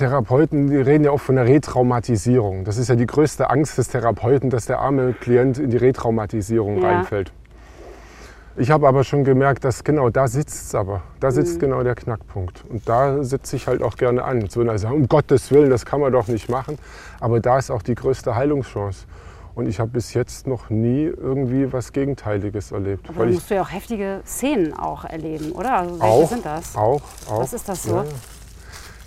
Therapeuten, 0.00 0.70
die 0.70 0.76
reden 0.76 1.04
ja 1.04 1.10
auch 1.10 1.20
von 1.20 1.36
der 1.36 1.46
Retraumatisierung. 1.46 2.64
Das 2.64 2.78
ist 2.78 2.88
ja 2.88 2.96
die 2.96 3.06
größte 3.06 3.50
Angst 3.50 3.76
des 3.76 3.88
Therapeuten, 3.88 4.48
dass 4.48 4.64
der 4.64 4.80
arme 4.80 5.12
Klient 5.12 5.58
in 5.58 5.70
die 5.70 5.76
Retraumatisierung 5.76 6.80
ja. 6.80 6.88
reinfällt. 6.88 7.32
Ich 8.60 8.70
habe 8.70 8.86
aber 8.86 9.04
schon 9.04 9.24
gemerkt, 9.24 9.64
dass 9.64 9.84
genau 9.84 10.10
da 10.10 10.28
sitzt 10.28 10.66
es 10.66 10.74
aber. 10.74 11.00
Da 11.18 11.30
sitzt 11.30 11.54
mhm. 11.54 11.60
genau 11.60 11.82
der 11.82 11.94
Knackpunkt. 11.94 12.62
Und 12.68 12.86
da 12.86 13.24
sitze 13.24 13.56
ich 13.56 13.66
halt 13.66 13.82
auch 13.82 13.96
gerne 13.96 14.22
an. 14.22 14.50
So, 14.50 14.60
also, 14.60 14.88
um 14.88 15.08
Gottes 15.08 15.50
Willen, 15.50 15.70
das 15.70 15.86
kann 15.86 15.98
man 15.98 16.12
doch 16.12 16.28
nicht 16.28 16.50
machen. 16.50 16.78
Aber 17.20 17.40
da 17.40 17.56
ist 17.56 17.70
auch 17.70 17.80
die 17.80 17.94
größte 17.94 18.34
Heilungschance. 18.34 19.06
Und 19.54 19.66
ich 19.66 19.80
habe 19.80 19.92
bis 19.92 20.12
jetzt 20.12 20.46
noch 20.46 20.68
nie 20.68 21.04
irgendwie 21.04 21.72
was 21.72 21.94
Gegenteiliges 21.94 22.70
erlebt. 22.70 23.08
Aber 23.08 23.24
dann 23.24 23.32
musst 23.32 23.50
du 23.50 23.54
ja 23.54 23.62
auch 23.62 23.72
heftige 23.72 24.20
Szenen 24.26 24.74
auch 24.74 25.06
erleben, 25.06 25.52
oder? 25.52 25.78
Also 25.78 25.98
welche 25.98 26.04
auch, 26.04 26.28
sind 26.28 26.44
das? 26.44 26.76
Auch, 26.76 27.02
auch. 27.30 27.40
Was 27.40 27.54
ist 27.54 27.66
das 27.66 27.84
so? 27.84 27.96
Ja, 27.96 28.04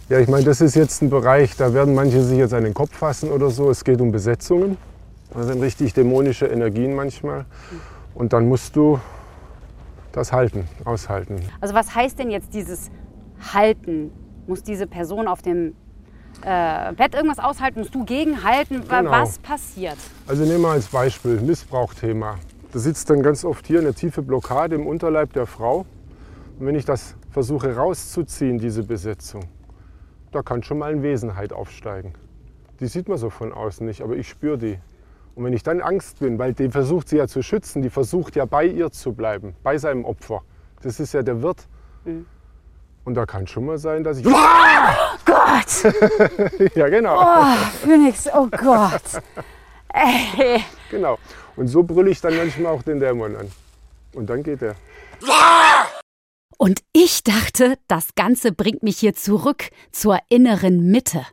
ja 0.09 0.19
ich 0.19 0.29
meine, 0.29 0.45
das 0.45 0.61
ist 0.61 0.73
jetzt 0.73 1.03
ein 1.03 1.11
Bereich, 1.11 1.55
da 1.57 1.75
werden 1.75 1.93
manche 1.93 2.23
sich 2.23 2.39
jetzt 2.39 2.55
an 2.55 2.63
den 2.63 2.73
Kopf 2.73 2.97
fassen 2.97 3.31
oder 3.31 3.51
so. 3.51 3.69
Es 3.69 3.83
geht 3.83 4.01
um 4.01 4.11
Besetzungen. 4.11 4.79
Das 5.31 5.45
sind 5.45 5.61
richtig 5.61 5.93
dämonische 5.93 6.47
Energien 6.47 6.95
manchmal. 6.95 7.41
Mhm. 7.41 7.45
Und 8.15 8.33
dann 8.33 8.47
musst 8.47 8.75
du 8.75 8.99
das 10.13 10.31
Halten, 10.31 10.67
aushalten. 10.85 11.41
Also 11.59 11.73
was 11.73 11.93
heißt 11.93 12.17
denn 12.17 12.31
jetzt 12.31 12.53
dieses 12.53 12.89
Halten? 13.53 14.11
Muss 14.47 14.63
diese 14.63 14.87
Person 14.87 15.27
auf 15.27 15.41
dem 15.41 15.75
äh, 16.43 16.93
Bett 16.93 17.15
irgendwas 17.15 17.39
aushalten? 17.39 17.79
Musst 17.79 17.93
du 17.93 18.05
gegenhalten? 18.05 18.83
Genau. 18.87 19.11
Was 19.11 19.39
passiert? 19.39 19.97
Also 20.27 20.43
nehmen 20.45 20.61
wir 20.61 20.69
als 20.69 20.87
Beispiel 20.87 21.41
Missbrauchthema. 21.41 22.35
Da 22.71 22.79
sitzt 22.79 23.09
dann 23.09 23.21
ganz 23.21 23.43
oft 23.43 23.67
hier 23.67 23.79
eine 23.79 23.93
tiefe 23.93 24.21
Blockade 24.21 24.75
im 24.75 24.87
Unterleib 24.87 25.33
der 25.33 25.45
Frau. 25.45 25.85
Und 26.59 26.65
wenn 26.65 26.75
ich 26.75 26.85
das 26.85 27.15
versuche 27.29 27.75
rauszuziehen, 27.75 28.59
diese 28.59 28.83
Besetzung, 28.83 29.43
da 30.31 30.41
kann 30.41 30.63
schon 30.63 30.79
mal 30.79 30.91
eine 30.91 31.03
Wesenheit 31.03 31.53
aufsteigen. 31.53 32.13
Die 32.79 32.87
sieht 32.87 33.07
man 33.07 33.17
so 33.17 33.29
von 33.29 33.53
außen 33.53 33.85
nicht, 33.85 34.01
aber 34.01 34.15
ich 34.15 34.27
spüre 34.27 34.57
die. 34.57 34.79
Und 35.35 35.45
wenn 35.45 35.53
ich 35.53 35.63
dann 35.63 35.81
Angst 35.81 36.19
bin, 36.19 36.37
weil 36.37 36.53
die 36.53 36.69
versucht 36.69 37.09
sie 37.09 37.17
ja 37.17 37.27
zu 37.27 37.41
schützen, 37.41 37.81
die 37.81 37.89
versucht 37.89 38.35
ja 38.35 38.45
bei 38.45 38.65
ihr 38.65 38.91
zu 38.91 39.13
bleiben, 39.13 39.55
bei 39.63 39.77
seinem 39.77 40.05
Opfer. 40.05 40.43
Das 40.81 40.99
ist 40.99 41.13
ja 41.13 41.23
der 41.23 41.41
Wirt. 41.41 41.67
Mhm. 42.05 42.25
Und 43.05 43.15
da 43.15 43.25
kann 43.25 43.47
schon 43.47 43.65
mal 43.65 43.77
sein, 43.77 44.03
dass 44.03 44.19
ich. 44.19 44.25
Oh 44.25 44.31
Gott! 45.25 46.75
ja, 46.75 46.87
genau. 46.87 47.19
Oh, 47.19 47.55
Phoenix, 47.81 48.27
oh 48.33 48.47
Gott. 48.47 49.23
Ey. 49.93 50.63
Genau. 50.89 51.17
Und 51.55 51.67
so 51.67 51.83
brülle 51.83 52.11
ich 52.11 52.21
dann 52.21 52.37
manchmal 52.37 52.71
auch 52.71 52.83
den 52.83 52.99
Dämon 52.99 53.35
an. 53.35 53.51
Und 54.13 54.29
dann 54.29 54.43
geht 54.43 54.61
er. 54.61 54.75
Und 56.57 56.79
ich 56.93 57.23
dachte, 57.23 57.77
das 57.87 58.15
Ganze 58.15 58.51
bringt 58.51 58.83
mich 58.83 58.99
hier 58.99 59.13
zurück 59.13 59.69
zur 59.91 60.19
inneren 60.29 60.91
Mitte. 60.91 61.25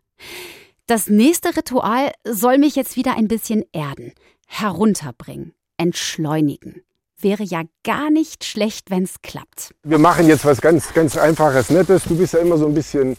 Das 0.90 1.06
nächste 1.06 1.56
Ritual 1.56 2.10
soll 2.24 2.58
mich 2.58 2.74
jetzt 2.74 2.96
wieder 2.96 3.16
ein 3.16 3.28
bisschen 3.28 3.62
erden, 3.70 4.12
herunterbringen, 4.48 5.54
entschleunigen. 5.76 6.82
Wäre 7.16 7.44
ja 7.44 7.62
gar 7.84 8.10
nicht 8.10 8.42
schlecht, 8.42 8.90
wenn 8.90 9.04
es 9.04 9.22
klappt. 9.22 9.72
Wir 9.84 10.00
machen 10.00 10.26
jetzt 10.26 10.44
was 10.44 10.60
ganz, 10.60 10.92
ganz 10.92 11.16
Einfaches, 11.16 11.70
Nettes. 11.70 12.02
Du 12.08 12.16
bist 12.16 12.34
ja 12.34 12.40
immer 12.40 12.56
so 12.56 12.66
ein 12.66 12.74
bisschen 12.74 13.16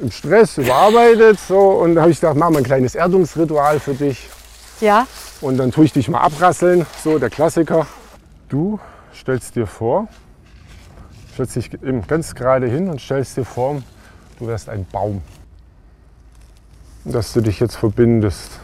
im 0.00 0.12
Stress, 0.12 0.56
überarbeitet. 0.58 1.40
So. 1.40 1.58
Und 1.58 1.96
da 1.96 2.02
habe 2.02 2.12
ich 2.12 2.20
gedacht, 2.20 2.36
machen 2.36 2.54
wir 2.54 2.58
ein 2.58 2.64
kleines 2.64 2.94
Erdungsritual 2.94 3.80
für 3.80 3.94
dich. 3.94 4.28
Ja. 4.80 5.08
Und 5.40 5.56
dann 5.56 5.72
tue 5.72 5.86
ich 5.86 5.92
dich 5.92 6.08
mal 6.08 6.20
abrasseln. 6.20 6.86
So, 7.02 7.18
der 7.18 7.30
Klassiker. 7.30 7.88
Du 8.48 8.78
stellst 9.12 9.56
dir 9.56 9.66
vor, 9.66 10.06
stellst 11.34 11.56
dich 11.56 11.70
ganz 12.06 12.36
gerade 12.36 12.68
hin 12.68 12.88
und 12.88 13.00
stellst 13.00 13.36
dir 13.36 13.44
vor, 13.44 13.82
du 14.38 14.46
wärst 14.46 14.68
ein 14.68 14.86
Baum 14.92 15.22
dass 17.04 17.32
du 17.32 17.40
dich 17.40 17.60
jetzt 17.60 17.76
verbindest. 17.76 18.60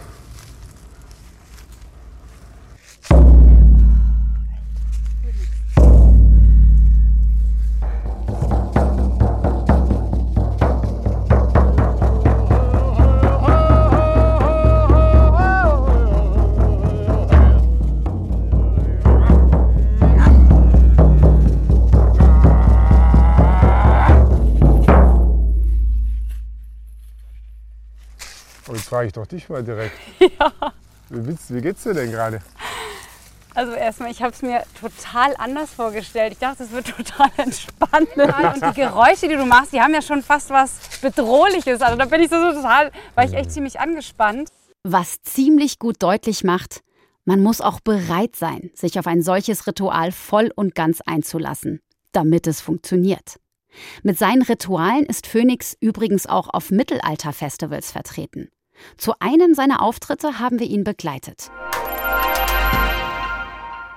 Jetzt 28.72 28.88
frage 28.88 29.06
ich 29.08 29.12
doch 29.12 29.26
dich 29.26 29.48
mal 29.48 29.62
direkt. 29.62 29.96
Ja. 30.38 30.52
Wie, 31.10 31.36
wie 31.48 31.60
geht's 31.60 31.82
dir 31.82 31.92
denn 31.92 32.10
gerade? 32.10 32.40
Also 33.54 33.72
erstmal, 33.72 34.10
ich 34.10 34.20
habe 34.20 34.32
es 34.32 34.42
mir 34.42 34.64
total 34.80 35.34
anders 35.38 35.70
vorgestellt. 35.70 36.32
Ich 36.32 36.38
dachte, 36.38 36.64
es 36.64 36.72
wird 36.72 36.86
total 36.96 37.30
entspannt. 37.36 38.08
Und 38.16 38.62
die 38.64 38.80
Geräusche, 38.80 39.28
die 39.28 39.36
du 39.36 39.44
machst, 39.44 39.72
die 39.72 39.80
haben 39.80 39.94
ja 39.94 40.02
schon 40.02 40.22
fast 40.22 40.50
was 40.50 40.78
Bedrohliches. 41.00 41.80
Also 41.80 41.96
da 41.96 42.06
bin 42.06 42.22
ich 42.22 42.30
so, 42.30 42.40
so 42.40 42.52
total, 42.52 42.90
war 43.14 43.24
ich 43.24 43.34
echt 43.34 43.52
ziemlich 43.52 43.78
angespannt. 43.78 44.48
Was 44.82 45.22
ziemlich 45.22 45.78
gut 45.78 46.02
deutlich 46.02 46.42
macht, 46.42 46.80
man 47.24 47.42
muss 47.42 47.60
auch 47.60 47.80
bereit 47.80 48.34
sein, 48.34 48.70
sich 48.74 48.98
auf 48.98 49.06
ein 49.06 49.22
solches 49.22 49.66
Ritual 49.66 50.10
voll 50.10 50.50
und 50.54 50.74
ganz 50.74 51.00
einzulassen, 51.00 51.80
damit 52.12 52.46
es 52.46 52.60
funktioniert. 52.60 53.36
Mit 54.02 54.18
seinen 54.18 54.42
Ritualen 54.42 55.04
ist 55.06 55.26
Phoenix 55.26 55.76
übrigens 55.80 56.26
auch 56.26 56.48
auf 56.48 56.70
Mittelalterfestivals 56.70 57.90
vertreten. 57.90 58.48
Zu 58.96 59.12
einem 59.20 59.54
seiner 59.54 59.82
Auftritte 59.82 60.38
haben 60.38 60.58
wir 60.58 60.66
ihn 60.66 60.84
begleitet. 60.84 61.50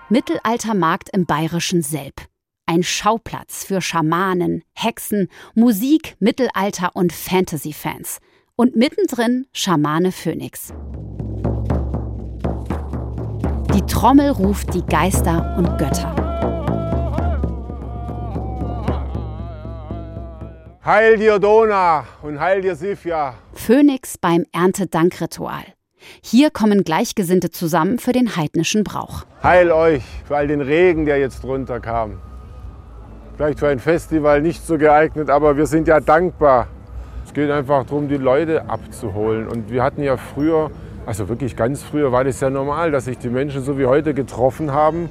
Mittelaltermarkt 0.09 1.09
im 1.13 1.25
bayerischen 1.25 1.81
Selb. 1.81 2.21
Ein 2.65 2.83
Schauplatz 2.83 3.65
für 3.65 3.81
Schamanen, 3.81 4.63
Hexen, 4.73 5.29
Musik, 5.55 6.15
Mittelalter 6.19 6.91
und 6.93 7.13
Fantasy-Fans. 7.13 8.19
Und 8.55 8.75
mittendrin 8.75 9.47
Schamane 9.53 10.11
Phoenix. 10.11 10.73
Die 13.73 13.81
Trommel 13.85 14.31
ruft 14.31 14.73
die 14.73 14.83
Geister 14.85 15.55
und 15.57 15.77
Götter. 15.77 16.65
Heil 20.87 21.17
dir 21.17 21.37
Dona 21.37 22.05
und 22.21 22.39
heil 22.39 22.61
dir 22.61 22.73
Sifia. 22.73 23.33
Phönix 23.51 24.17
beim 24.17 24.45
Erntedankritual. 24.53 25.65
Hier 26.23 26.49
kommen 26.49 26.85
Gleichgesinnte 26.85 27.49
zusammen 27.51 27.99
für 27.99 28.13
den 28.13 28.37
heidnischen 28.37 28.85
Brauch. 28.85 29.25
Heil 29.43 29.73
euch 29.73 30.01
für 30.25 30.37
all 30.37 30.47
den 30.47 30.61
Regen, 30.61 31.05
der 31.05 31.17
jetzt 31.17 31.43
runterkam. 31.43 32.21
Vielleicht 33.35 33.59
für 33.59 33.67
ein 33.67 33.79
Festival 33.79 34.41
nicht 34.41 34.65
so 34.65 34.77
geeignet, 34.77 35.29
aber 35.29 35.57
wir 35.57 35.65
sind 35.65 35.89
ja 35.89 35.99
dankbar. 35.99 36.67
Es 37.25 37.33
geht 37.33 37.51
einfach 37.51 37.83
darum, 37.83 38.07
die 38.07 38.15
Leute 38.15 38.69
abzuholen. 38.69 39.49
Und 39.49 39.69
wir 39.69 39.83
hatten 39.83 40.03
ja 40.03 40.15
früher, 40.15 40.71
also 41.05 41.27
wirklich 41.27 41.57
ganz 41.57 41.83
früher, 41.83 42.13
war 42.13 42.23
das 42.23 42.39
ja 42.39 42.49
normal, 42.49 42.91
dass 42.91 43.03
sich 43.03 43.17
die 43.17 43.27
Menschen 43.27 43.61
so 43.61 43.77
wie 43.77 43.87
heute 43.87 44.13
getroffen 44.13 44.71
haben. 44.71 45.09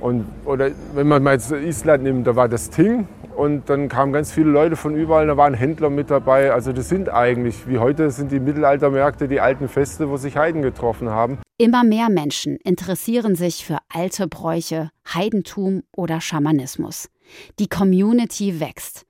Und, 0.00 0.24
oder 0.46 0.70
wenn 0.94 1.06
man 1.06 1.22
mal 1.22 1.34
jetzt 1.34 1.52
Island 1.52 2.02
nimmt, 2.02 2.26
da 2.26 2.34
war 2.34 2.48
das 2.48 2.70
Ting 2.70 3.06
und 3.36 3.68
dann 3.68 3.88
kamen 3.88 4.12
ganz 4.12 4.32
viele 4.32 4.50
Leute 4.50 4.76
von 4.76 4.96
überall, 4.96 5.26
da 5.26 5.36
waren 5.36 5.54
Händler 5.54 5.90
mit 5.90 6.10
dabei. 6.10 6.52
Also 6.52 6.72
das 6.72 6.88
sind 6.88 7.08
eigentlich, 7.08 7.68
wie 7.68 7.78
heute 7.78 8.10
sind 8.10 8.32
die 8.32 8.40
Mittelaltermärkte, 8.40 9.28
die 9.28 9.40
alten 9.40 9.68
Feste, 9.68 10.08
wo 10.08 10.16
sich 10.16 10.36
Heiden 10.36 10.62
getroffen 10.62 11.10
haben. 11.10 11.38
Immer 11.58 11.84
mehr 11.84 12.08
Menschen 12.08 12.56
interessieren 12.56 13.34
sich 13.34 13.64
für 13.64 13.78
alte 13.92 14.26
Bräuche, 14.26 14.90
Heidentum 15.12 15.82
oder 15.94 16.20
Schamanismus. 16.20 17.08
Die 17.58 17.68
Community 17.68 18.60
wächst. 18.60 19.06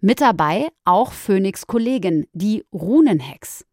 Mit 0.00 0.20
dabei 0.20 0.68
auch 0.84 1.12
Phoenix 1.12 1.66
Kollegin, 1.66 2.26
die 2.32 2.64
Runenhex. 2.72 3.64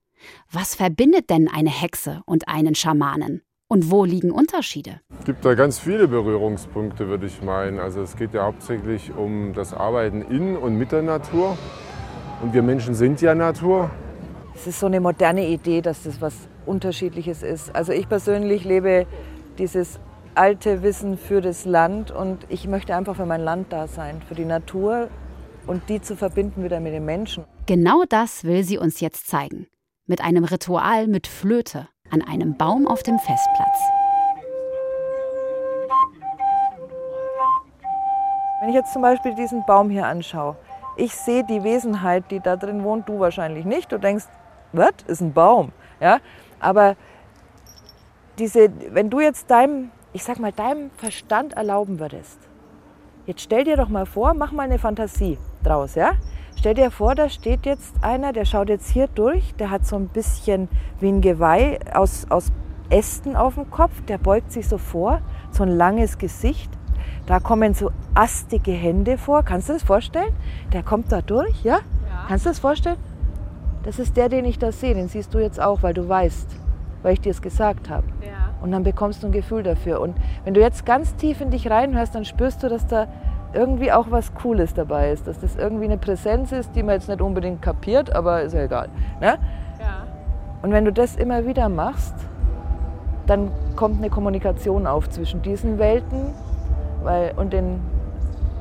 Was 0.52 0.76
verbindet 0.76 1.30
denn 1.30 1.48
eine 1.48 1.70
Hexe 1.70 2.22
und 2.26 2.48
einen 2.48 2.76
Schamanen? 2.76 3.42
Und 3.70 3.92
wo 3.92 4.06
liegen 4.06 4.32
Unterschiede? 4.32 5.02
Es 5.20 5.26
gibt 5.26 5.44
da 5.44 5.54
ganz 5.54 5.78
viele 5.78 6.08
Berührungspunkte, 6.08 7.10
würde 7.10 7.26
ich 7.26 7.42
meinen. 7.42 7.80
Also 7.80 8.02
es 8.02 8.16
geht 8.16 8.34
ja 8.34 8.44
hauptsächlich 8.44 9.12
um 9.14 9.54
das 9.54 9.74
Arbeiten 9.74 10.22
in 10.22 10.56
und 10.56 10.78
mit 10.78 10.94
der 10.94 11.02
Natur. 11.02 11.58
Und 12.42 12.54
wir 12.54 12.62
Menschen 12.62 12.96
sind 12.96 13.20
ja 13.20 13.36
Natur. 13.36 13.92
Es 14.56 14.68
ist 14.68 14.80
so 14.80 14.86
eine 14.86 15.02
moderne 15.02 15.48
Idee, 15.50 15.82
dass 15.82 16.04
das 16.04 16.22
was 16.22 16.34
Unterschiedliches 16.66 17.44
ist. 17.44 17.76
Also 17.76 17.92
ich 17.92 18.08
persönlich 18.08 18.64
lebe 18.64 19.06
dieses 19.58 20.00
alte 20.34 20.82
Wissen 20.82 21.18
für 21.18 21.42
das 21.42 21.66
Land 21.66 22.10
und 22.12 22.46
ich 22.48 22.68
möchte 22.68 22.96
einfach 22.96 23.18
für 23.18 23.26
mein 23.26 23.42
Land 23.42 23.74
da 23.74 23.88
sein, 23.88 24.22
für 24.22 24.36
die 24.36 24.46
Natur 24.46 25.10
und 25.66 25.90
die 25.90 26.02
zu 26.02 26.16
verbinden 26.16 26.64
wieder 26.64 26.80
mit 26.80 26.94
den 26.94 27.04
Menschen. 27.04 27.44
Genau 27.66 28.04
das 28.08 28.46
will 28.46 28.64
sie 28.64 28.78
uns 28.78 29.02
jetzt 29.02 29.28
zeigen. 29.28 29.68
Mit 30.06 30.22
einem 30.22 30.46
Ritual 30.46 31.08
mit 31.08 31.28
Flöte 31.28 31.90
an 32.12 32.22
einem 32.22 32.56
Baum 32.56 32.88
auf 32.88 33.04
dem 33.04 33.20
Festplatz. 33.20 33.80
Wenn 38.60 38.70
ich 38.70 38.76
jetzt 38.76 38.94
zum 38.94 39.02
Beispiel 39.02 39.36
diesen 39.36 39.66
Baum 39.66 39.90
hier 39.90 40.06
anschaue, 40.08 40.56
ich 40.96 41.14
sehe 41.14 41.44
die 41.44 41.64
Wesenheit, 41.64 42.32
die 42.32 42.40
da 42.40 42.56
drin 42.56 42.84
wohnt, 42.84 43.08
du 43.08 43.20
wahrscheinlich 43.20 43.66
nicht. 43.66 43.92
Du 43.92 44.00
denkst, 44.00 44.26
was 44.74 44.94
ist 45.06 45.22
ein 45.22 45.32
Baum? 45.32 45.72
Ja? 46.00 46.20
Aber 46.60 46.96
diese, 48.40 48.70
wenn 48.92 49.10
du 49.10 49.20
jetzt 49.20 49.50
deinem, 49.52 49.92
ich 50.14 50.24
sag 50.24 50.40
mal, 50.40 50.52
deinem 50.52 50.90
Verstand 50.98 51.54
erlauben 51.54 52.00
würdest, 52.00 52.40
jetzt 53.28 53.42
stell 53.42 53.64
dir 53.64 53.78
doch 53.78 53.90
mal 53.90 54.08
vor, 54.08 54.34
mach 54.34 54.52
mal 54.52 54.64
eine 54.64 54.80
Fantasie 54.80 55.38
draus, 55.64 55.96
ja? 55.96 56.14
Stell 56.58 56.74
dir 56.74 56.90
vor, 56.90 57.14
da 57.14 57.30
steht 57.30 57.68
jetzt 57.68 57.94
einer, 58.02 58.34
der 58.34 58.44
schaut 58.44 58.70
jetzt 58.70 58.90
hier 58.90 59.08
durch, 59.08 59.54
der 59.60 59.70
hat 59.70 59.86
so 59.86 59.96
ein 59.96 60.08
bisschen 60.08 60.70
wie 61.00 61.10
ein 61.10 61.22
Geweih 61.22 61.78
aus, 61.94 62.26
aus 62.32 62.52
Ästen 62.90 63.36
auf 63.36 63.56
dem 63.56 63.70
Kopf, 63.70 64.02
der 64.08 64.18
beugt 64.18 64.52
sich 64.52 64.68
so 64.68 64.80
vor, 64.80 65.22
so 65.52 65.62
ein 65.62 65.70
langes 65.70 66.18
Gesicht. 66.18 66.72
Da 67.28 67.40
kommen 67.40 67.76
so 67.76 67.92
astige 68.16 68.72
Hände 68.72 69.20
vor. 69.20 69.44
Kannst 69.44 69.70
du 69.70 69.74
das 69.74 69.84
vorstellen? 69.84 70.34
Der 70.74 70.82
kommt 70.82 71.12
da 71.12 71.22
durch, 71.22 71.64
ja? 71.64 71.76
ja. 71.76 72.26
Kannst 72.28 72.46
du 72.46 72.50
das 72.50 72.60
vorstellen? 72.60 72.98
Das 73.84 74.00
ist 74.00 74.18
der, 74.18 74.28
den 74.28 74.44
ich 74.46 74.58
da 74.58 74.72
sehe. 74.72 74.96
Den 74.96 75.10
siehst 75.10 75.36
du 75.36 75.40
jetzt 75.40 75.62
auch, 75.62 75.84
weil 75.84 75.94
du 75.94 76.10
weißt, 76.10 76.56
weil 77.04 77.14
ich 77.14 77.22
dir 77.22 77.32
es 77.32 77.42
gesagt 77.42 77.90
habe. 77.90 78.08
Ja. 78.26 78.56
Und 78.62 78.72
dann 78.72 78.84
bekommst 78.84 79.22
du 79.22 79.28
ein 79.28 79.32
Gefühl 79.32 79.62
dafür. 79.62 80.02
Und 80.02 80.16
wenn 80.44 80.56
du 80.56 80.62
jetzt 80.62 80.88
ganz 80.88 81.16
tief 81.16 81.40
in 81.40 81.52
dich 81.52 81.70
reinhörst, 81.70 82.16
dann 82.16 82.26
spürst 82.26 82.64
du, 82.64 82.70
dass 82.70 82.88
da 82.88 83.08
irgendwie 83.58 83.92
auch 83.92 84.12
was 84.12 84.34
Cooles 84.36 84.74
dabei 84.74 85.12
ist, 85.12 85.28
dass 85.28 85.40
das 85.40 85.56
irgendwie 85.56 85.86
eine 85.86 85.98
Präsenz 85.98 86.52
ist, 86.52 86.76
die 86.76 86.84
man 86.84 86.96
jetzt 86.96 87.10
nicht 87.10 87.22
unbedingt 87.22 87.62
kapiert, 87.62 88.16
aber 88.16 88.44
ist 88.44 88.54
ja 88.54 88.64
egal. 88.64 88.90
Ne? 89.20 89.40
Ja. 89.80 90.08
Und 90.62 90.72
wenn 90.72 90.86
du 90.86 90.94
das 90.94 91.16
immer 91.16 91.46
wieder 91.46 91.68
machst, 91.68 92.14
dann 93.26 93.52
kommt 93.76 93.98
eine 93.98 94.10
Kommunikation 94.10 94.86
auf 94.86 95.10
zwischen 95.10 95.42
diesen 95.42 95.80
Welten 95.80 96.34
weil, 97.04 97.34
und 97.36 97.52
den 97.52 97.82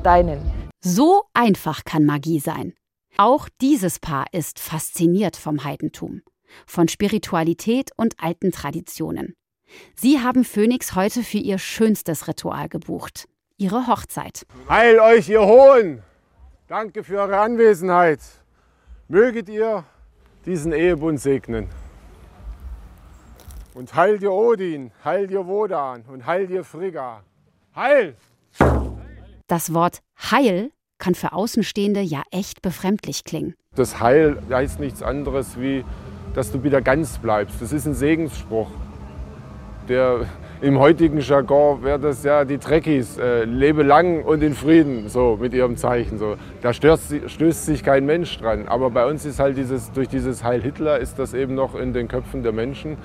deinen. 0.03 0.39
So 0.81 1.23
einfach 1.33 1.85
kann 1.85 2.03
Magie 2.05 2.39
sein. 2.39 2.73
Auch 3.17 3.49
dieses 3.61 3.99
Paar 3.99 4.25
ist 4.31 4.59
fasziniert 4.59 5.37
vom 5.37 5.63
Heidentum, 5.63 6.21
von 6.65 6.87
Spiritualität 6.87 7.91
und 7.97 8.15
alten 8.19 8.51
Traditionen. 8.51 9.35
Sie 9.95 10.19
haben 10.19 10.43
Phoenix 10.43 10.95
heute 10.95 11.23
für 11.23 11.39
ihr 11.39 11.57
schönstes 11.57 12.27
Ritual 12.27 12.69
gebucht 12.69 13.27
ihre 13.57 13.87
Hochzeit. 13.87 14.45
Heil 14.69 14.99
euch, 14.99 15.29
ihr 15.29 15.41
Hohen! 15.41 16.03
Danke 16.67 17.03
für 17.03 17.19
eure 17.19 17.39
Anwesenheit. 17.39 18.19
Möget 19.07 19.49
ihr 19.49 19.83
diesen 20.45 20.73
Ehebund 20.73 21.19
segnen. 21.19 21.69
Und 23.73 23.95
heil 23.95 24.17
dir 24.17 24.31
Odin, 24.31 24.91
heil 25.03 25.27
dir 25.27 25.45
Wodan 25.45 26.03
und 26.11 26.25
heil 26.25 26.47
dir 26.47 26.63
Frigga. 26.63 27.21
Heil! 27.75 28.15
Das 29.47 29.73
Wort 29.73 30.01
Heil 30.17 30.71
kann 30.97 31.15
für 31.15 31.31
Außenstehende 31.31 32.01
ja 32.01 32.23
echt 32.31 32.61
befremdlich 32.61 33.23
klingen. 33.23 33.53
Das 33.75 33.99
Heil 33.99 34.41
heißt 34.49 34.79
nichts 34.79 35.03
anderes 35.03 35.59
wie, 35.59 35.85
dass 36.33 36.51
du 36.51 36.63
wieder 36.63 36.81
ganz 36.81 37.19
bleibst. 37.19 37.61
Das 37.61 37.71
ist 37.71 37.85
ein 37.85 37.93
Segensspruch, 37.93 38.69
der 39.87 40.25
im 40.59 40.79
heutigen 40.79 41.19
Jargon 41.19 41.83
wäre 41.83 41.99
das 41.99 42.23
ja 42.23 42.43
die 42.43 42.57
Trekkies, 42.57 43.17
äh, 43.17 43.43
lebe 43.43 43.83
lang 43.83 44.23
und 44.23 44.41
in 44.41 44.55
Frieden, 44.55 45.07
so 45.07 45.37
mit 45.39 45.53
ihrem 45.53 45.77
Zeichen. 45.77 46.17
So. 46.17 46.35
Da 46.61 46.73
stößt, 46.73 47.13
stößt 47.27 47.65
sich 47.65 47.83
kein 47.83 48.05
Mensch 48.05 48.37
dran. 48.39 48.67
Aber 48.67 48.89
bei 48.89 49.05
uns 49.05 49.25
ist 49.25 49.39
halt 49.39 49.57
dieses, 49.57 49.91
durch 49.91 50.07
dieses 50.07 50.43
Heil 50.43 50.61
Hitler 50.61 50.97
ist 50.99 51.19
das 51.19 51.33
eben 51.33 51.53
noch 51.53 51.75
in 51.75 51.93
den 51.93 52.07
Köpfen 52.07 52.41
der 52.41 52.53
Menschen. 52.53 52.97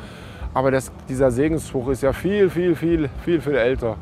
Aber 0.55 0.71
das, 0.71 0.93
dieser 1.09 1.31
Segensspruch 1.31 1.89
ist 1.89 2.03
ja 2.03 2.13
viel, 2.13 2.49
viel, 2.49 2.75
viel, 2.75 3.11
viel, 3.25 3.41
viel 3.41 3.55
älter. 3.55 3.97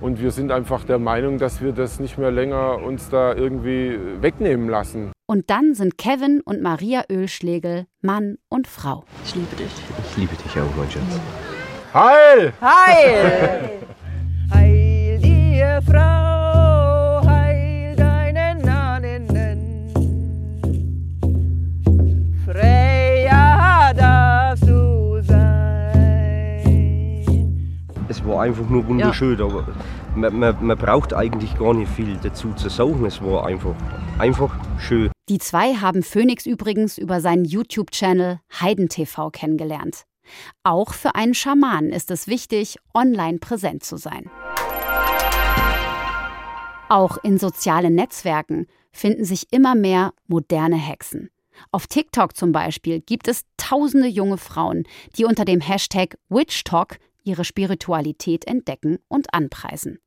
Und 0.00 0.20
wir 0.20 0.30
sind 0.32 0.50
einfach 0.50 0.84
der 0.84 0.98
Meinung, 0.98 1.38
dass 1.38 1.60
wir 1.60 1.72
das 1.72 2.00
nicht 2.00 2.18
mehr 2.18 2.30
länger 2.30 2.82
uns 2.82 3.08
da 3.08 3.34
irgendwie 3.34 3.98
wegnehmen 4.20 4.68
lassen. 4.68 5.12
Und 5.26 5.50
dann 5.50 5.74
sind 5.74 5.96
Kevin 5.96 6.40
und 6.40 6.60
Maria 6.60 7.04
Ölschlegel 7.10 7.86
Mann 8.00 8.36
und 8.48 8.66
Frau. 8.66 9.04
Ich 9.24 9.34
liebe 9.34 9.56
dich. 9.56 9.70
Ich 10.10 10.16
liebe 10.16 10.34
dich 10.34 10.52
auch, 10.60 10.76
mein 10.76 10.90
Schatz. 10.90 11.51
Heil! 11.94 12.54
Heil! 12.62 13.80
heil 14.50 15.18
dir, 15.18 15.82
Frau, 15.86 17.20
heil 17.26 17.94
deinen 17.96 18.66
Ahnen. 18.66 19.28
Freya 22.46 23.92
darfst 23.92 24.66
du 24.66 25.20
sein. 25.20 26.62
Es 28.08 28.24
war 28.24 28.40
einfach 28.44 28.66
nur 28.70 28.88
wunderschön. 28.88 29.38
Ja. 29.38 29.44
Aber 29.44 29.66
man, 30.16 30.38
man, 30.38 30.56
man 30.64 30.78
braucht 30.78 31.12
eigentlich 31.12 31.58
gar 31.58 31.74
nicht 31.74 31.92
viel 31.92 32.16
dazu 32.22 32.54
zu 32.54 32.70
sagen. 32.70 33.04
Es 33.04 33.20
war 33.20 33.44
einfach, 33.46 33.74
einfach 34.18 34.54
schön. 34.78 35.10
Die 35.28 35.36
zwei 35.36 35.74
haben 35.74 36.02
Phoenix 36.02 36.46
übrigens 36.46 36.96
über 36.96 37.20
seinen 37.20 37.44
YouTube-Channel 37.44 38.40
HeidenTV 38.60 39.30
kennengelernt. 39.30 40.06
Auch 40.62 40.94
für 40.94 41.14
einen 41.14 41.34
Schaman 41.34 41.90
ist 41.90 42.10
es 42.10 42.26
wichtig, 42.26 42.76
online 42.94 43.38
präsent 43.38 43.84
zu 43.84 43.96
sein. 43.96 44.30
Auch 46.88 47.16
in 47.22 47.38
sozialen 47.38 47.94
Netzwerken 47.94 48.66
finden 48.92 49.24
sich 49.24 49.52
immer 49.52 49.74
mehr 49.74 50.12
moderne 50.26 50.76
Hexen. 50.76 51.30
Auf 51.70 51.86
TikTok 51.86 52.36
zum 52.36 52.52
Beispiel 52.52 53.00
gibt 53.00 53.28
es 53.28 53.44
tausende 53.56 54.08
junge 54.08 54.38
Frauen, 54.38 54.84
die 55.16 55.24
unter 55.24 55.44
dem 55.44 55.60
Hashtag 55.60 56.16
WitchTalk 56.28 56.98
ihre 57.24 57.44
Spiritualität 57.44 58.46
entdecken 58.46 58.98
und 59.08 59.32
anpreisen. 59.32 59.98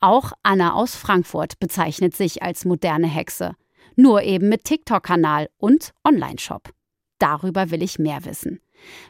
Auch 0.00 0.32
Anna 0.42 0.74
aus 0.74 0.94
Frankfurt 0.94 1.58
bezeichnet 1.58 2.14
sich 2.14 2.42
als 2.42 2.64
moderne 2.64 3.06
Hexe, 3.06 3.54
nur 3.96 4.22
eben 4.22 4.48
mit 4.48 4.64
TikTok-Kanal 4.64 5.48
und 5.56 5.92
Online-Shop. 6.04 6.70
Darüber 7.24 7.70
will 7.70 7.82
ich 7.82 7.98
mehr 7.98 8.26
wissen. 8.26 8.60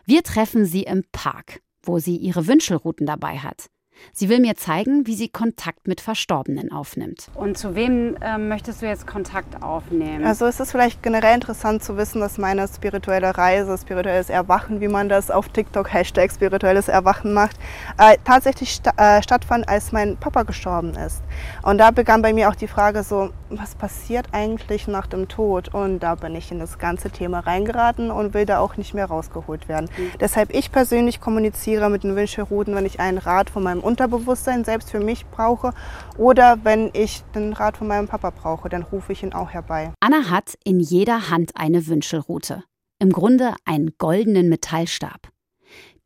Wir 0.04 0.22
treffen 0.22 0.66
sie 0.66 0.84
im 0.84 1.02
Park, 1.10 1.62
wo 1.82 1.98
sie 1.98 2.16
ihre 2.16 2.46
Wünschelrouten 2.46 3.06
dabei 3.06 3.38
hat. 3.38 3.70
Sie 4.12 4.28
will 4.28 4.40
mir 4.40 4.56
zeigen, 4.56 5.06
wie 5.06 5.14
sie 5.14 5.28
Kontakt 5.28 5.88
mit 5.88 6.00
Verstorbenen 6.00 6.72
aufnimmt. 6.72 7.28
Und 7.34 7.58
zu 7.58 7.74
wem 7.74 8.16
äh, 8.20 8.38
möchtest 8.38 8.82
du 8.82 8.86
jetzt 8.86 9.06
Kontakt 9.06 9.62
aufnehmen? 9.62 10.24
Also 10.24 10.46
es 10.46 10.60
ist 10.60 10.70
vielleicht 10.70 11.02
generell 11.02 11.34
interessant 11.34 11.82
zu 11.82 11.96
wissen, 11.96 12.20
dass 12.20 12.38
meine 12.38 12.66
spirituelle 12.68 13.36
Reise, 13.36 13.76
spirituelles 13.78 14.30
Erwachen, 14.30 14.80
wie 14.80 14.88
man 14.88 15.08
das 15.08 15.30
auf 15.30 15.48
TikTok 15.48 15.92
Hashtag 15.92 16.30
spirituelles 16.30 16.88
Erwachen 16.88 17.32
macht, 17.32 17.56
äh, 17.98 18.16
tatsächlich 18.24 18.70
sta 18.70 18.92
äh, 18.96 19.22
stattfand, 19.22 19.68
als 19.68 19.92
mein 19.92 20.16
Papa 20.16 20.42
gestorben 20.42 20.94
ist. 20.94 21.22
Und 21.62 21.78
da 21.78 21.90
begann 21.90 22.22
bei 22.22 22.32
mir 22.32 22.48
auch 22.48 22.54
die 22.54 22.68
Frage 22.68 23.02
so, 23.02 23.30
was 23.50 23.74
passiert 23.74 24.28
eigentlich 24.32 24.88
nach 24.88 25.06
dem 25.06 25.28
Tod? 25.28 25.72
Und 25.74 26.00
da 26.00 26.14
bin 26.14 26.34
ich 26.34 26.50
in 26.50 26.58
das 26.58 26.78
ganze 26.78 27.10
Thema 27.10 27.40
reingeraten 27.40 28.10
und 28.10 28.34
will 28.34 28.46
da 28.46 28.58
auch 28.58 28.76
nicht 28.76 28.94
mehr 28.94 29.06
rausgeholt 29.06 29.68
werden. 29.68 29.88
Mhm. 29.96 30.10
Deshalb 30.20 30.54
ich 30.54 30.72
persönlich 30.72 31.20
kommuniziere 31.20 31.90
mit 31.90 32.04
den 32.04 32.16
Wünschelrouten, 32.16 32.74
wenn 32.74 32.86
ich 32.86 33.00
einen 33.00 33.18
Rat 33.18 33.50
von 33.50 33.62
meinem 33.62 33.80
Unterbewusstsein 33.84 34.64
selbst 34.64 34.90
für 34.90 35.00
mich 35.00 35.26
brauche 35.26 35.72
oder 36.18 36.58
wenn 36.64 36.90
ich 36.92 37.22
den 37.34 37.52
Rat 37.52 37.76
von 37.76 37.86
meinem 37.86 38.08
Papa 38.08 38.30
brauche, 38.30 38.68
dann 38.68 38.82
rufe 38.82 39.12
ich 39.12 39.22
ihn 39.22 39.32
auch 39.32 39.50
herbei. 39.50 39.92
Anna 40.00 40.30
hat 40.30 40.54
in 40.64 40.80
jeder 40.80 41.30
Hand 41.30 41.52
eine 41.54 41.86
Wünschelrute. 41.86 42.64
Im 42.98 43.10
Grunde 43.10 43.54
einen 43.64 43.92
goldenen 43.98 44.48
Metallstab. 44.48 45.28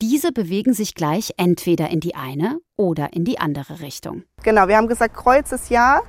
Diese 0.00 0.30
bewegen 0.30 0.74
sich 0.74 0.94
gleich 0.94 1.32
entweder 1.38 1.90
in 1.90 2.00
die 2.00 2.14
eine 2.14 2.60
oder 2.76 3.12
in 3.12 3.24
die 3.24 3.40
andere 3.40 3.80
Richtung. 3.80 4.22
Genau, 4.42 4.68
wir 4.68 4.76
haben 4.76 4.86
gesagt, 4.86 5.14
Kreuz 5.14 5.50
ist 5.52 5.70
ja 5.70 6.02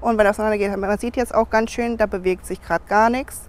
und 0.00 0.18
wenn 0.18 0.24
das 0.24 0.36
auseinander 0.38 0.58
geht, 0.58 0.76
man 0.76 0.98
sieht 0.98 1.16
jetzt 1.16 1.34
auch 1.34 1.48
ganz 1.48 1.70
schön, 1.70 1.96
da 1.96 2.06
bewegt 2.06 2.44
sich 2.44 2.60
gerade 2.60 2.84
gar 2.86 3.08
nichts. 3.08 3.48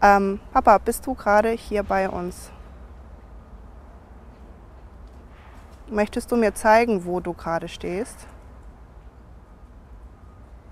Ähm, 0.00 0.38
Papa, 0.52 0.78
bist 0.78 1.06
du 1.06 1.14
gerade 1.14 1.50
hier 1.50 1.82
bei 1.82 2.08
uns? 2.08 2.51
Möchtest 5.92 6.32
du 6.32 6.36
mir 6.36 6.54
zeigen, 6.54 7.04
wo 7.04 7.20
du 7.20 7.34
gerade 7.34 7.68
stehst? 7.68 8.26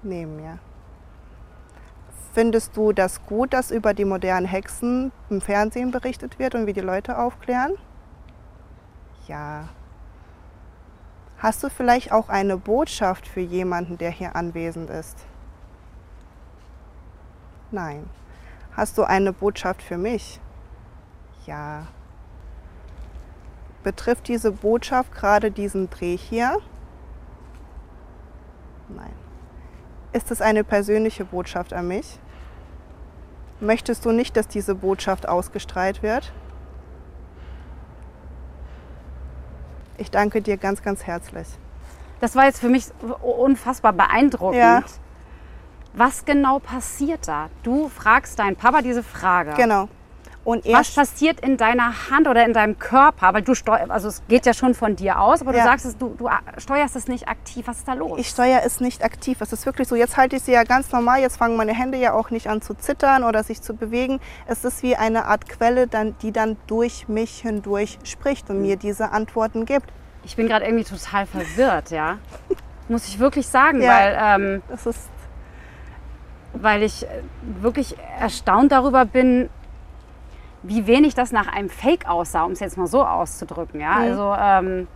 Neben 0.02 0.36
mir. 0.36 0.58
Findest 2.32 2.74
du 2.74 2.92
das 2.92 3.26
gut, 3.26 3.52
dass 3.52 3.70
über 3.70 3.92
die 3.92 4.06
modernen 4.06 4.46
Hexen 4.46 5.12
im 5.28 5.42
Fernsehen 5.42 5.90
berichtet 5.90 6.38
wird 6.38 6.54
und 6.54 6.66
wie 6.66 6.72
die 6.72 6.80
Leute 6.80 7.18
aufklären? 7.18 7.74
Ja. 9.28 9.68
Hast 11.36 11.62
du 11.62 11.68
vielleicht 11.68 12.12
auch 12.12 12.30
eine 12.30 12.56
Botschaft 12.56 13.28
für 13.28 13.40
jemanden, 13.40 13.98
der 13.98 14.10
hier 14.10 14.34
anwesend 14.36 14.88
ist? 14.88 15.18
Nein. 17.70 18.08
Hast 18.74 18.96
du 18.96 19.02
eine 19.02 19.34
Botschaft 19.34 19.82
für 19.82 19.98
mich? 19.98 20.40
Ja. 21.44 21.88
Betrifft 23.82 24.28
diese 24.28 24.52
Botschaft 24.52 25.14
gerade 25.14 25.50
diesen 25.50 25.88
Dreh 25.88 26.16
hier? 26.16 26.58
Nein. 28.88 29.12
Ist 30.12 30.30
es 30.30 30.42
eine 30.42 30.64
persönliche 30.64 31.24
Botschaft 31.24 31.72
an 31.72 31.88
mich? 31.88 32.18
Möchtest 33.60 34.04
du 34.04 34.12
nicht, 34.12 34.36
dass 34.36 34.48
diese 34.48 34.74
Botschaft 34.74 35.28
ausgestrahlt 35.28 36.02
wird? 36.02 36.32
Ich 39.98 40.10
danke 40.10 40.40
dir 40.40 40.56
ganz, 40.56 40.82
ganz 40.82 41.04
herzlich. 41.04 41.46
Das 42.20 42.34
war 42.36 42.44
jetzt 42.46 42.60
für 42.60 42.68
mich 42.68 42.86
unfassbar 43.20 43.92
beeindruckend. 43.92 44.58
Ja. 44.58 44.82
Was 45.92 46.24
genau 46.24 46.58
passiert 46.58 47.28
da? 47.28 47.48
Du 47.62 47.88
fragst 47.88 48.38
deinen 48.38 48.56
Papa 48.56 48.82
diese 48.82 49.02
Frage. 49.02 49.54
Genau. 49.56 49.88
Und 50.42 50.64
Was 50.66 50.94
passiert 50.94 51.40
in 51.40 51.58
deiner 51.58 52.10
Hand 52.10 52.26
oder 52.26 52.46
in 52.46 52.54
deinem 52.54 52.78
Körper? 52.78 53.34
Weil 53.34 53.42
du 53.42 53.54
steuerst, 53.54 53.90
also 53.90 54.08
es 54.08 54.22
geht 54.26 54.46
ja 54.46 54.54
schon 54.54 54.74
von 54.74 54.96
dir 54.96 55.20
aus, 55.20 55.42
aber 55.42 55.54
ja. 55.54 55.58
du 55.58 55.64
sagst, 55.64 55.96
du, 56.00 56.14
du 56.16 56.30
steuerst 56.56 56.96
es 56.96 57.08
nicht 57.08 57.28
aktiv. 57.28 57.66
Was 57.66 57.78
ist 57.78 57.88
da 57.88 57.92
los? 57.92 58.18
Ich 58.18 58.28
steuere 58.28 58.62
es 58.64 58.80
nicht 58.80 59.04
aktiv. 59.04 59.38
Es 59.40 59.52
ist 59.52 59.66
wirklich 59.66 59.86
so, 59.86 59.96
jetzt 59.96 60.16
halte 60.16 60.36
ich 60.36 60.42
sie 60.42 60.52
ja 60.52 60.64
ganz 60.64 60.90
normal, 60.92 61.20
jetzt 61.20 61.36
fangen 61.36 61.56
meine 61.56 61.74
Hände 61.74 61.98
ja 61.98 62.14
auch 62.14 62.30
nicht 62.30 62.48
an 62.48 62.62
zu 62.62 62.74
zittern 62.74 63.22
oder 63.24 63.44
sich 63.44 63.60
zu 63.60 63.74
bewegen. 63.74 64.18
Es 64.46 64.64
ist 64.64 64.82
wie 64.82 64.96
eine 64.96 65.26
Art 65.26 65.46
Quelle, 65.46 65.86
die 66.22 66.32
dann 66.32 66.56
durch 66.66 67.06
mich 67.08 67.42
hindurch 67.42 67.98
spricht 68.04 68.48
und 68.48 68.62
mir 68.62 68.76
diese 68.76 69.10
Antworten 69.10 69.66
gibt. 69.66 69.92
Ich 70.24 70.36
bin 70.36 70.48
gerade 70.48 70.64
irgendwie 70.64 70.84
total 70.84 71.26
verwirrt, 71.26 71.90
ja. 71.90 72.18
Muss 72.88 73.06
ich 73.06 73.18
wirklich 73.18 73.46
sagen, 73.46 73.82
ja, 73.82 73.92
weil, 73.92 74.18
ähm, 74.20 74.62
das 74.68 74.86
ist 74.86 75.10
weil 76.52 76.82
ich 76.82 77.06
wirklich 77.60 77.96
erstaunt 78.18 78.72
darüber 78.72 79.04
bin, 79.04 79.48
wie 80.62 80.86
wenig 80.86 81.14
das 81.14 81.32
nach 81.32 81.48
einem 81.48 81.70
Fake 81.70 82.08
aussah, 82.08 82.44
um 82.44 82.52
es 82.52 82.60
jetzt 82.60 82.76
mal 82.76 82.86
so 82.86 83.04
auszudrücken. 83.04 83.80
Ja? 83.80 83.96
Mhm. 83.96 84.02
Also 84.02 84.34
ähm, 84.38 84.88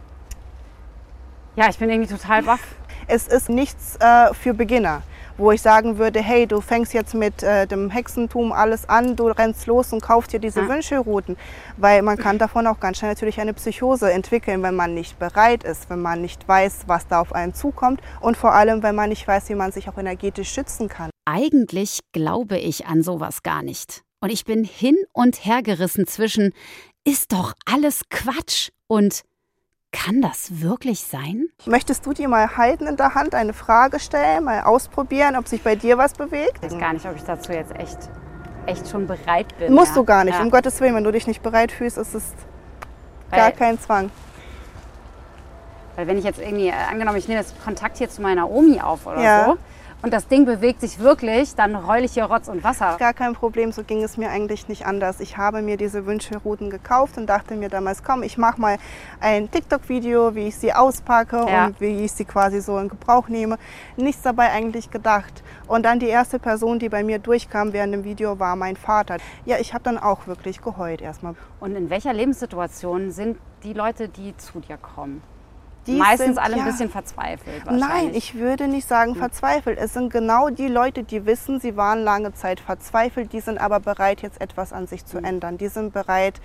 ja, 1.57 1.69
ich 1.69 1.79
bin 1.79 1.89
irgendwie 1.89 2.13
total 2.13 2.43
baff. 2.43 2.61
Es 3.07 3.29
ist 3.29 3.49
nichts 3.49 3.97
äh, 4.01 4.35
für 4.35 4.55
Beginner, 4.55 5.03
wo 5.37 5.53
ich 5.53 5.63
sagen 5.63 5.99
würde, 5.99 6.21
hey, 6.21 6.47
du 6.47 6.61
fängst 6.61 6.95
jetzt 6.95 7.15
mit 7.15 7.43
äh, 7.43 7.67
dem 7.67 7.91
Hexentum 7.91 8.51
alles 8.53 8.89
an, 8.89 9.15
du 9.15 9.29
rennst 9.29 9.67
los 9.67 9.93
und 9.93 10.01
kaufst 10.01 10.33
dir 10.33 10.41
diese 10.41 10.63
ja. 10.63 10.69
Wünschelrouten, 10.69 11.37
weil 11.77 12.03
man 12.03 12.17
kann 12.17 12.39
davon 12.39 12.67
auch 12.67 12.81
ganz 12.81 12.99
schnell 12.99 13.13
natürlich 13.13 13.41
eine 13.41 13.55
Psychose 13.55 14.11
entwickeln, 14.11 14.63
wenn 14.63 14.75
man 14.75 14.95
nicht 14.95 15.19
bereit 15.19 15.65
ist, 15.65 15.91
wenn 15.91 16.03
man 16.03 16.23
nicht 16.23 16.49
weiß, 16.49 16.85
was 16.87 17.07
da 17.07 17.21
auf 17.21 17.33
einen 17.33 17.55
zukommt 17.55 18.01
und 18.21 18.37
vor 18.37 18.53
allem, 18.53 18.83
wenn 18.83 18.95
man 18.95 19.11
nicht 19.11 19.27
weiß, 19.29 19.49
wie 19.49 19.55
man 19.55 19.71
sich 19.71 19.89
auch 19.89 19.99
energetisch 19.99 20.51
schützen 20.51 20.89
kann. 20.89 21.11
Eigentlich 21.25 22.01
glaube 22.13 22.59
ich 22.59 22.87
an 22.87 23.03
sowas 23.03 23.43
gar 23.43 23.63
nicht. 23.63 24.03
Und 24.25 24.31
ich 24.31 24.47
bin 24.47 24.65
hin 24.65 24.97
und 25.13 25.45
her 25.45 25.63
gerissen 25.63 26.07
zwischen, 26.07 26.55
ist 27.05 27.33
doch 27.33 27.53
alles 27.71 28.05
Quatsch 28.09 28.71
und 28.87 29.21
kann 29.93 30.23
das 30.23 30.63
wirklich 30.63 31.01
sein? 31.01 31.49
Möchtest 31.67 32.07
du 32.07 32.15
die 32.15 32.27
mal 32.27 32.57
halten 32.57 32.87
in 32.87 32.97
der 32.97 33.15
Hand, 33.15 33.35
eine 33.35 33.53
Frage 33.53 34.01
stellen, 34.01 34.45
mal 34.45 34.63
ausprobieren, 34.63 35.37
ob 35.37 35.47
sich 35.47 35.61
bei 35.61 35.77
dir 35.77 35.99
was 35.99 36.15
bewegt? 36.15 36.57
Ich 36.63 36.73
weiß 36.73 36.79
gar 36.79 36.95
nicht, 36.95 37.05
ob 37.05 37.17
ich 37.17 37.23
dazu 37.25 37.53
jetzt 37.53 37.77
echt, 37.77 37.99
echt 38.65 38.89
schon 38.89 39.07
bereit 39.07 39.59
bin. 39.59 39.75
Musst 39.75 39.91
ja. 39.91 39.97
du 39.97 40.05
gar 40.05 40.25
nicht, 40.25 40.39
ja. 40.39 40.43
um 40.43 40.51
Gottes 40.51 40.81
Willen. 40.81 40.95
Wenn 40.95 41.05
du 41.05 41.13
dich 41.13 41.27
nicht 41.27 41.43
bereit 41.43 41.71
fühlst, 41.71 41.99
ist 41.99 42.15
es 42.15 42.33
weil, 43.29 43.41
gar 43.41 43.51
kein 43.53 43.79
Zwang. 43.79 44.11
Weil 45.97 46.07
wenn 46.07 46.17
ich 46.17 46.25
jetzt 46.25 46.41
irgendwie, 46.41 46.73
angenommen, 46.73 47.19
ich 47.19 47.29
nehme 47.29 47.41
jetzt 47.41 47.63
Kontakt 47.63 47.99
hier 47.99 48.09
zu 48.09 48.23
meiner 48.23 48.51
Omi 48.51 48.81
auf 48.81 49.07
oder 49.07 49.21
ja. 49.21 49.45
so, 49.45 49.59
und 50.05 50.13
das 50.13 50.29
Ding 50.29 50.45
bewegt 50.45 50.83
sich 50.83 50.99
wirklich, 50.99 51.55
dann 51.55 51.87
heule 51.87 52.05
ich 52.05 52.13
hier 52.13 52.25
Rotz 52.25 52.49
und 52.49 52.63
Wasser. 52.63 52.97
Gar 52.99 53.15
kein 53.15 53.33
Problem, 53.33 53.73
so 53.73 53.83
ging 53.83 54.03
es 54.03 54.19
mir 54.19 54.29
eigentlich 54.29 54.69
nicht 54.69 54.85
anders. 54.85 55.19
Ich 55.19 55.39
habe 55.39 55.63
mir 55.63 55.79
diese 55.79 56.05
Wünschelrouten 56.05 56.69
gekauft 56.69 57.17
und 57.17 57.27
dachte 57.27 57.55
mir 57.55 57.71
damals, 57.71 58.03
komm, 58.05 58.23
ich 58.23 58.37
mache 58.37 58.61
mal 58.61 58.77
ein 59.19 59.51
TikTok-Video, 59.51 60.35
wie 60.35 60.49
ich 60.49 60.57
sie 60.57 60.75
auspacke 60.75 61.47
ja. 61.49 61.67
und 61.67 61.81
wie 61.81 62.05
ich 62.05 62.13
sie 62.13 62.27
quasi 62.27 62.61
so 62.61 62.79
in 62.79 62.91
Gebrauch 62.91 63.29
nehme. 63.29 63.57
Nichts 63.97 64.21
dabei 64.21 64.51
eigentlich 64.51 64.91
gedacht. 64.91 65.43
Und 65.69 65.87
dann 65.87 66.01
die 66.01 66.09
erste 66.09 66.39
Person, 66.39 66.79
die 66.79 66.91
bei 66.91 67.03
mir 67.03 67.19
durchkam 67.19 67.73
während 67.73 67.95
dem 67.95 68.05
Video, 68.05 68.39
war 68.39 68.57
mein 68.57 68.77
Vater. 68.77 69.17
Ja, 69.47 69.57
ich 69.59 69.73
habe 69.73 69.85
dann 69.85 69.97
auch 69.97 70.27
wirklich 70.27 70.61
geheult 70.61 71.01
erstmal. 71.01 71.35
Und 71.61 71.77
in 71.77 71.89
welcher 71.89 72.13
Lebenssituation 72.13 73.11
sind 73.11 73.39
die 73.63 73.73
Leute, 73.73 74.11
die 74.11 74.37
zu 74.37 74.61
dir 74.61 74.77
kommen? 74.77 75.23
Die 75.87 75.93
meistens 75.93 76.35
sind, 76.35 76.39
alle 76.39 76.57
ein 76.57 76.65
bisschen 76.65 76.91
verzweifelt. 76.91 77.65
Nein, 77.71 78.11
ich 78.15 78.35
würde 78.35 78.69
nicht 78.69 78.89
sagen 78.89 79.13
hm. 79.13 79.19
verzweifelt. 79.19 79.79
Es 79.79 79.93
sind 79.93 80.13
genau 80.13 80.51
die 80.51 80.69
Leute, 80.69 81.05
die 81.05 81.27
wissen, 81.27 81.61
sie 81.61 81.77
waren 81.77 82.03
lange 82.03 82.33
Zeit 82.35 82.61
verzweifelt, 82.61 83.33
die 83.33 83.41
sind 83.41 83.59
aber 83.59 83.81
bereit, 83.81 84.23
jetzt 84.23 84.41
etwas 84.41 84.73
an 84.73 84.87
sich 84.87 85.05
zu 85.05 85.19
hm. 85.19 85.25
ändern. 85.25 85.59
Die 85.59 85.69
sind 85.69 85.93
bereit, 85.93 86.41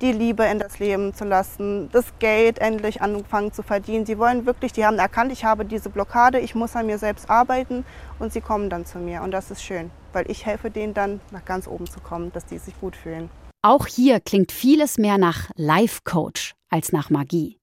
die 0.00 0.12
Liebe 0.12 0.44
in 0.44 0.58
das 0.58 0.78
Leben 0.78 1.14
zu 1.14 1.24
lassen, 1.24 1.88
das 1.92 2.04
Geld 2.18 2.58
endlich 2.58 3.00
anfangen 3.00 3.52
zu 3.52 3.62
verdienen. 3.62 4.04
Sie 4.04 4.18
wollen 4.18 4.44
wirklich, 4.44 4.72
die 4.72 4.84
haben 4.84 4.98
erkannt, 4.98 5.32
ich 5.32 5.44
habe 5.44 5.64
diese 5.64 5.88
Blockade, 5.88 6.38
ich 6.38 6.54
muss 6.54 6.76
an 6.76 6.86
mir 6.86 6.98
selbst 6.98 7.30
arbeiten 7.30 7.84
und 8.18 8.32
sie 8.32 8.40
kommen 8.40 8.68
dann 8.68 8.84
zu 8.84 8.98
mir. 8.98 9.22
Und 9.22 9.30
das 9.30 9.50
ist 9.50 9.62
schön, 9.62 9.90
weil 10.12 10.30
ich 10.30 10.44
helfe 10.44 10.70
denen 10.70 10.94
dann, 10.94 11.20
nach 11.30 11.44
ganz 11.44 11.66
oben 11.66 11.86
zu 11.86 12.00
kommen, 12.00 12.32
dass 12.32 12.44
die 12.44 12.58
sich 12.58 12.78
gut 12.80 12.96
fühlen. 12.96 13.30
Auch 13.62 13.86
hier 13.86 14.20
klingt 14.20 14.52
vieles 14.52 14.98
mehr 14.98 15.18
nach 15.18 15.50
Life 15.56 16.00
Coach 16.04 16.54
als 16.70 16.92
nach 16.92 17.10
Magie. 17.10 17.58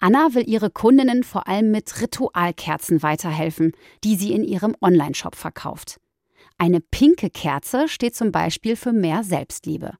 Anna 0.00 0.34
will 0.34 0.48
ihre 0.48 0.70
Kundinnen 0.70 1.24
vor 1.24 1.48
allem 1.48 1.70
mit 1.70 2.00
Ritualkerzen 2.00 3.02
weiterhelfen, 3.02 3.72
die 4.02 4.16
sie 4.16 4.32
in 4.32 4.44
ihrem 4.44 4.76
Onlineshop 4.80 5.34
verkauft. 5.36 6.00
Eine 6.58 6.80
pinke 6.80 7.30
Kerze 7.30 7.88
steht 7.88 8.14
zum 8.14 8.30
Beispiel 8.30 8.76
für 8.76 8.92
mehr 8.92 9.24
Selbstliebe. 9.24 9.94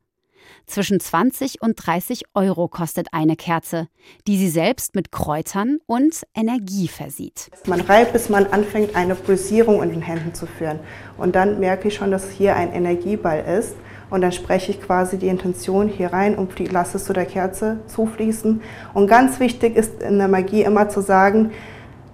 Zwischen 0.66 0.98
20 1.00 1.60
und 1.62 1.74
30 1.76 2.24
Euro 2.34 2.68
kostet 2.68 3.08
eine 3.12 3.36
Kerze, 3.36 3.88
die 4.26 4.38
sie 4.38 4.48
selbst 4.48 4.94
mit 4.94 5.12
Kräutern 5.12 5.78
und 5.86 6.22
Energie 6.34 6.88
versieht. 6.88 7.50
Man 7.66 7.80
reibt, 7.80 8.12
bis 8.12 8.28
man 8.28 8.46
anfängt, 8.46 8.96
eine 8.96 9.14
Pulsierung 9.14 9.82
in 9.82 9.90
den 9.90 10.02
Händen 10.02 10.34
zu 10.34 10.46
führen. 10.46 10.80
Und 11.18 11.34
dann 11.34 11.60
merke 11.60 11.88
ich 11.88 11.94
schon, 11.94 12.10
dass 12.10 12.30
hier 12.30 12.56
ein 12.56 12.72
Energieball 12.72 13.44
ist. 13.58 13.74
Und 14.10 14.20
dann 14.20 14.32
spreche 14.32 14.70
ich 14.70 14.80
quasi 14.80 15.18
die 15.18 15.28
Intention 15.28 15.88
hier 15.88 16.12
rein 16.12 16.36
und 16.36 16.58
lasse 16.70 16.98
es 16.98 17.04
zu 17.04 17.12
der 17.12 17.26
Kerze 17.26 17.78
zufließen. 17.86 18.62
Und 18.92 19.06
ganz 19.06 19.40
wichtig 19.40 19.76
ist 19.76 20.02
in 20.02 20.18
der 20.18 20.28
Magie 20.28 20.62
immer 20.62 20.88
zu 20.88 21.00
sagen, 21.00 21.50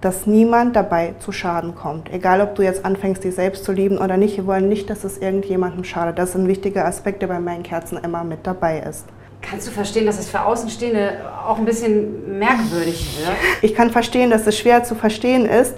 dass 0.01 0.25
niemand 0.25 0.75
dabei 0.75 1.13
zu 1.19 1.31
Schaden 1.31 1.75
kommt. 1.75 2.11
Egal, 2.11 2.41
ob 2.41 2.55
du 2.55 2.63
jetzt 2.63 2.83
anfängst, 2.83 3.23
dich 3.23 3.35
selbst 3.35 3.63
zu 3.63 3.71
lieben 3.71 3.99
oder 3.99 4.17
nicht, 4.17 4.35
wir 4.35 4.47
wollen 4.47 4.67
nicht, 4.67 4.89
dass 4.89 5.03
es 5.03 5.19
irgendjemandem 5.19 5.83
schadet. 5.83 6.17
Das 6.17 6.29
ist 6.29 6.35
ein 6.35 6.47
wichtiger 6.47 6.85
Aspekt, 6.85 7.21
der 7.21 7.27
bei 7.27 7.39
meinen 7.39 7.61
Kerzen 7.61 7.97
immer 7.97 8.23
mit 8.23 8.39
dabei 8.47 8.79
ist. 8.79 9.05
Kannst 9.41 9.67
du 9.67 9.71
verstehen, 9.71 10.05
dass 10.05 10.19
es 10.19 10.29
für 10.29 10.41
Außenstehende 10.41 11.13
auch 11.47 11.57
ein 11.57 11.65
bisschen 11.65 12.37
merkwürdig 12.39 13.19
wird? 13.19 13.35
Ich 13.61 13.75
kann 13.75 13.89
verstehen, 13.89 14.29
dass 14.29 14.45
es 14.47 14.57
schwer 14.57 14.83
zu 14.83 14.95
verstehen 14.95 15.45
ist. 15.45 15.75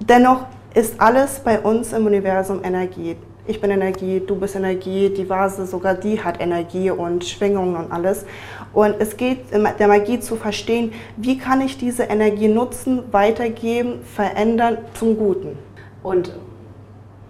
Dennoch 0.00 0.46
ist 0.74 1.00
alles 1.00 1.40
bei 1.40 1.60
uns 1.60 1.92
im 1.92 2.06
Universum 2.06 2.62
Energie 2.62 3.16
ich 3.46 3.60
bin 3.60 3.70
Energie, 3.70 4.22
du 4.24 4.36
bist 4.36 4.56
Energie, 4.56 5.10
die 5.10 5.28
Vase, 5.28 5.66
sogar 5.66 5.94
die 5.94 6.22
hat 6.22 6.40
Energie 6.40 6.90
und 6.90 7.24
Schwingungen 7.24 7.76
und 7.76 7.92
alles. 7.92 8.24
Und 8.72 8.96
es 8.98 9.16
geht 9.16 9.38
der 9.52 9.88
Magie 9.88 10.20
zu 10.20 10.36
verstehen, 10.36 10.92
wie 11.16 11.38
kann 11.38 11.60
ich 11.60 11.78
diese 11.78 12.04
Energie 12.04 12.48
nutzen, 12.48 13.02
weitergeben, 13.10 14.02
verändern 14.04 14.78
zum 14.94 15.16
Guten. 15.16 15.58
Und 16.02 16.32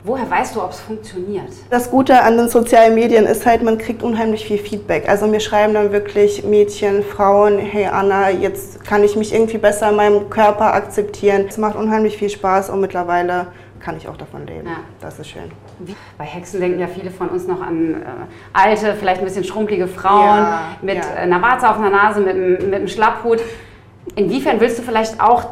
Woher 0.03 0.31
weißt 0.31 0.57
du, 0.57 0.63
ob 0.63 0.71
es 0.71 0.81
funktioniert? 0.81 1.51
Das 1.69 1.91
Gute 1.91 2.23
an 2.23 2.39
den 2.39 2.49
sozialen 2.49 2.95
Medien 2.95 3.27
ist 3.27 3.45
halt, 3.45 3.63
man 3.63 3.77
kriegt 3.77 4.03
unheimlich 4.03 4.47
viel 4.47 4.57
Feedback. 4.57 5.07
Also 5.07 5.27
mir 5.27 5.41
schreiben 5.41 5.75
dann 5.75 5.93
wirklich 5.93 6.43
Mädchen, 6.43 7.03
Frauen, 7.03 7.59
hey 7.59 7.85
Anna, 7.85 8.31
jetzt 8.31 8.83
kann 8.83 9.05
ich 9.05 9.15
mich 9.15 9.35
irgendwie 9.35 9.59
besser 9.59 9.91
in 9.91 9.97
meinem 9.97 10.31
Körper 10.31 10.73
akzeptieren. 10.73 11.45
Es 11.51 11.59
macht 11.59 11.77
unheimlich 11.77 12.17
viel 12.17 12.31
Spaß 12.31 12.71
und 12.71 12.81
mittlerweile 12.81 13.49
kann 13.79 13.99
ich 13.99 14.09
auch 14.09 14.17
davon 14.17 14.47
leben. 14.47 14.67
Ja. 14.67 14.79
Das 15.03 15.19
ist 15.19 15.29
schön. 15.29 15.51
Bei 16.19 16.25
Hexen 16.25 16.61
denken 16.61 16.79
ja 16.79 16.87
viele 16.87 17.11
von 17.11 17.29
uns 17.29 17.47
noch 17.47 17.61
an 17.61 17.95
äh, 17.95 18.07
alte, 18.53 18.95
vielleicht 18.95 19.21
ein 19.21 19.25
bisschen 19.25 19.45
schrumpelige 19.45 19.87
Frauen 19.87 20.39
ja, 20.39 20.61
mit 20.83 20.97
ja. 20.97 21.15
einer 21.15 21.41
Warze 21.43 21.69
auf 21.71 21.79
der 21.79 21.91
Nase, 21.91 22.21
mit, 22.21 22.37
mit 22.37 22.75
einem 22.75 22.89
Schlapphut. 22.89 23.41
Inwiefern 24.15 24.61
willst 24.61 24.79
du 24.79 24.83
vielleicht 24.83 25.21
auch 25.21 25.47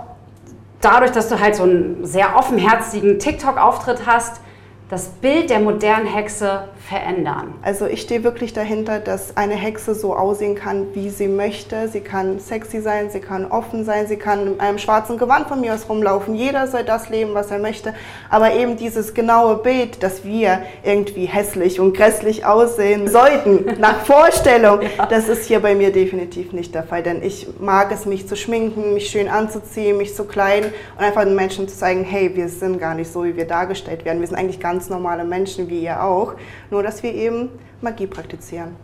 dadurch, 0.81 1.13
dass 1.13 1.29
du 1.29 1.41
halt 1.41 1.57
so 1.57 1.65
einen 1.65 2.05
sehr 2.05 2.37
offenherzigen 2.37 3.19
TikTok-Auftritt 3.19 4.07
hast, 4.07 4.41
das 4.89 5.09
Bild 5.09 5.51
der 5.51 5.61
modernen 5.61 6.07
Hexe 6.07 6.69
verändern? 6.89 7.55
Also 7.63 7.87
ich 7.87 8.01
stehe 8.01 8.25
wirklich 8.25 8.55
dahinter, 8.55 8.99
dass 8.99 9.37
eine 9.37 9.55
Hexe 9.55 9.95
so 9.95 10.15
aussehen 10.15 10.55
kann, 10.55 10.95
wie 10.95 11.11
sie 11.11 11.29
möchte. 11.29 11.89
Sie 11.89 12.01
kann 12.01 12.39
sexy 12.39 12.81
sein, 12.81 13.11
sie 13.11 13.21
kann 13.21 13.45
offen 13.45 13.85
sein, 13.85 14.07
sie 14.07 14.17
kann 14.17 14.55
in 14.55 14.61
einem 14.61 14.79
schwarzen 14.79 15.19
Gewand 15.19 15.49
von 15.49 15.61
mir 15.61 15.75
aus 15.75 15.89
rumlaufen. 15.89 16.35
Jeder 16.35 16.67
soll 16.67 16.85
das 16.85 17.11
leben, 17.11 17.35
was 17.35 17.51
er 17.51 17.59
möchte. 17.59 17.95
Aber 18.31 18.55
eben 18.55 18.77
dieses 18.79 19.13
genaue 19.13 19.57
Bild, 19.57 20.03
dass 20.03 20.25
wir 20.25 20.63
irgendwie 20.83 21.27
hässlich 21.27 21.79
und 21.79 21.95
grässlich 21.95 22.47
aussehen 22.47 23.09
sollten, 23.09 23.67
nach 23.79 24.01
Vorstellung, 24.07 24.81
ja. 24.83 25.07
das 25.07 25.29
ist 25.29 25.45
hier 25.45 25.61
bei 25.61 25.75
mir 25.75 25.93
definitiv 25.93 26.53
nicht 26.53 26.75
der 26.75 26.85
Fall. 26.85 27.03
Denn 27.03 27.23
ich 27.23 27.49
mag 27.61 27.93
es, 27.93 28.07
mich 28.07 28.27
zu 28.27 28.35
schminken, 28.35 28.95
mich 28.95 29.11
schön 29.11 29.29
anzuziehen, 29.29 29.99
mich 29.99 30.15
zu 30.15 30.25
kleiden 30.25 30.73
und 30.97 31.05
einfach 31.05 31.25
den 31.25 31.35
Menschen 31.35 31.69
zu 31.69 31.77
zeigen, 31.77 32.05
hey, 32.05 32.35
wir 32.35 32.49
sind 32.49 32.79
gar 32.79 32.95
nicht 32.95 33.13
so, 33.13 33.25
wie 33.25 33.37
wir 33.37 33.47
dargestellt 33.47 34.07
werden. 34.07 34.21
Wir 34.21 34.27
sind 34.29 34.39
eigentlich 34.39 34.61
ganz 34.61 34.89
normale 34.89 35.25
Menschen, 35.25 35.69
wie 35.69 35.81
ihr 35.81 36.03
auch. 36.03 36.35
Nur 36.71 36.78
nur 36.79 36.85
dass 36.85 37.03
wir 37.03 37.13
eben 37.13 37.49
Magie 37.81 38.07
praktizieren. 38.07 38.77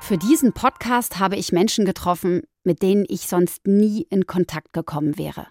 Für 0.00 0.16
diesen 0.16 0.54
Podcast 0.54 1.18
habe 1.18 1.36
ich 1.36 1.52
Menschen 1.52 1.84
getroffen, 1.84 2.44
mit 2.64 2.80
denen 2.80 3.04
ich 3.06 3.26
sonst 3.26 3.66
nie 3.66 4.06
in 4.08 4.26
Kontakt 4.26 4.72
gekommen 4.72 5.18
wäre. 5.18 5.48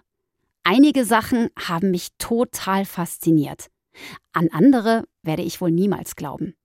Einige 0.64 1.04
Sachen 1.04 1.50
haben 1.56 1.92
mich 1.92 2.08
total 2.18 2.86
fasziniert. 2.86 3.68
An 4.32 4.48
andere 4.50 5.04
werde 5.22 5.42
ich 5.42 5.60
wohl 5.60 5.70
niemals 5.70 6.16
glauben. 6.16 6.56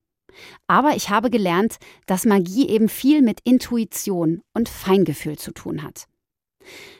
Aber 0.65 0.95
ich 0.95 1.11
habe 1.11 1.29
gelernt, 1.29 1.77
dass 2.07 2.25
Magie 2.25 2.67
eben 2.67 2.89
viel 2.89 3.21
mit 3.21 3.41
Intuition 3.43 4.41
und 4.55 4.69
Feingefühl 4.69 5.37
zu 5.37 5.51
tun 5.51 5.83
hat. 5.83 6.07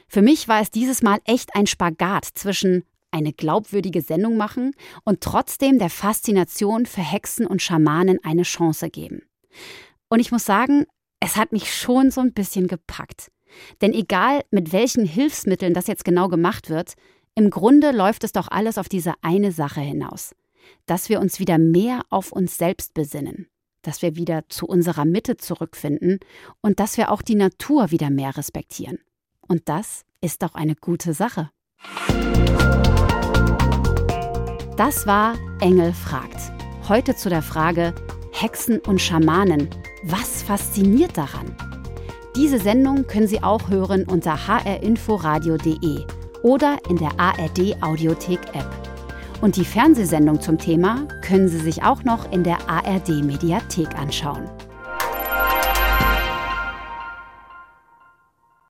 Für 0.06 0.22
mich 0.22 0.46
war 0.46 0.60
es 0.60 0.70
dieses 0.70 1.02
Mal 1.02 1.18
echt 1.24 1.56
ein 1.56 1.66
Spagat 1.66 2.24
zwischen 2.24 2.84
eine 3.14 3.32
glaubwürdige 3.32 4.02
Sendung 4.02 4.36
machen 4.36 4.72
und 5.04 5.20
trotzdem 5.20 5.78
der 5.78 5.88
Faszination 5.88 6.84
für 6.84 7.00
Hexen 7.00 7.46
und 7.46 7.62
Schamanen 7.62 8.18
eine 8.22 8.42
Chance 8.42 8.90
geben. 8.90 9.22
Und 10.08 10.18
ich 10.18 10.32
muss 10.32 10.44
sagen, 10.44 10.84
es 11.20 11.36
hat 11.36 11.52
mich 11.52 11.72
schon 11.72 12.10
so 12.10 12.20
ein 12.20 12.32
bisschen 12.32 12.66
gepackt. 12.66 13.30
Denn 13.80 13.92
egal, 13.92 14.42
mit 14.50 14.72
welchen 14.72 15.06
Hilfsmitteln 15.06 15.74
das 15.74 15.86
jetzt 15.86 16.04
genau 16.04 16.28
gemacht 16.28 16.70
wird, 16.70 16.94
im 17.36 17.50
Grunde 17.50 17.92
läuft 17.92 18.24
es 18.24 18.32
doch 18.32 18.48
alles 18.48 18.78
auf 18.78 18.88
diese 18.88 19.14
eine 19.22 19.52
Sache 19.52 19.80
hinaus. 19.80 20.34
Dass 20.86 21.08
wir 21.08 21.20
uns 21.20 21.38
wieder 21.38 21.58
mehr 21.58 22.02
auf 22.10 22.32
uns 22.32 22.58
selbst 22.58 22.94
besinnen, 22.94 23.46
dass 23.82 24.02
wir 24.02 24.16
wieder 24.16 24.48
zu 24.48 24.66
unserer 24.66 25.04
Mitte 25.04 25.36
zurückfinden 25.36 26.18
und 26.62 26.80
dass 26.80 26.96
wir 26.96 27.12
auch 27.12 27.22
die 27.22 27.36
Natur 27.36 27.90
wieder 27.90 28.10
mehr 28.10 28.36
respektieren. 28.36 28.98
Und 29.40 29.68
das 29.68 30.02
ist 30.20 30.42
doch 30.42 30.54
eine 30.54 30.74
gute 30.74 31.12
Sache. 31.12 31.50
Das 34.76 35.06
war 35.06 35.34
Engel 35.60 35.92
fragt. 35.92 36.50
Heute 36.88 37.14
zu 37.14 37.28
der 37.28 37.42
Frage 37.42 37.94
Hexen 38.32 38.80
und 38.80 39.00
Schamanen. 39.00 39.68
Was 40.02 40.42
fasziniert 40.42 41.16
daran? 41.16 41.54
Diese 42.34 42.58
Sendung 42.58 43.06
können 43.06 43.28
Sie 43.28 43.40
auch 43.40 43.70
hören 43.70 44.04
unter 44.04 44.48
hrinforadio.de 44.48 46.04
oder 46.42 46.78
in 46.88 46.96
der 46.96 47.12
ARD 47.20 47.80
Audiothek 47.82 48.40
App. 48.52 48.68
Und 49.40 49.54
die 49.54 49.64
Fernsehsendung 49.64 50.40
zum 50.40 50.58
Thema 50.58 51.06
können 51.22 51.46
Sie 51.46 51.60
sich 51.60 51.84
auch 51.84 52.02
noch 52.02 52.32
in 52.32 52.42
der 52.42 52.68
ARD 52.68 53.22
Mediathek 53.22 53.96
anschauen. 53.96 54.50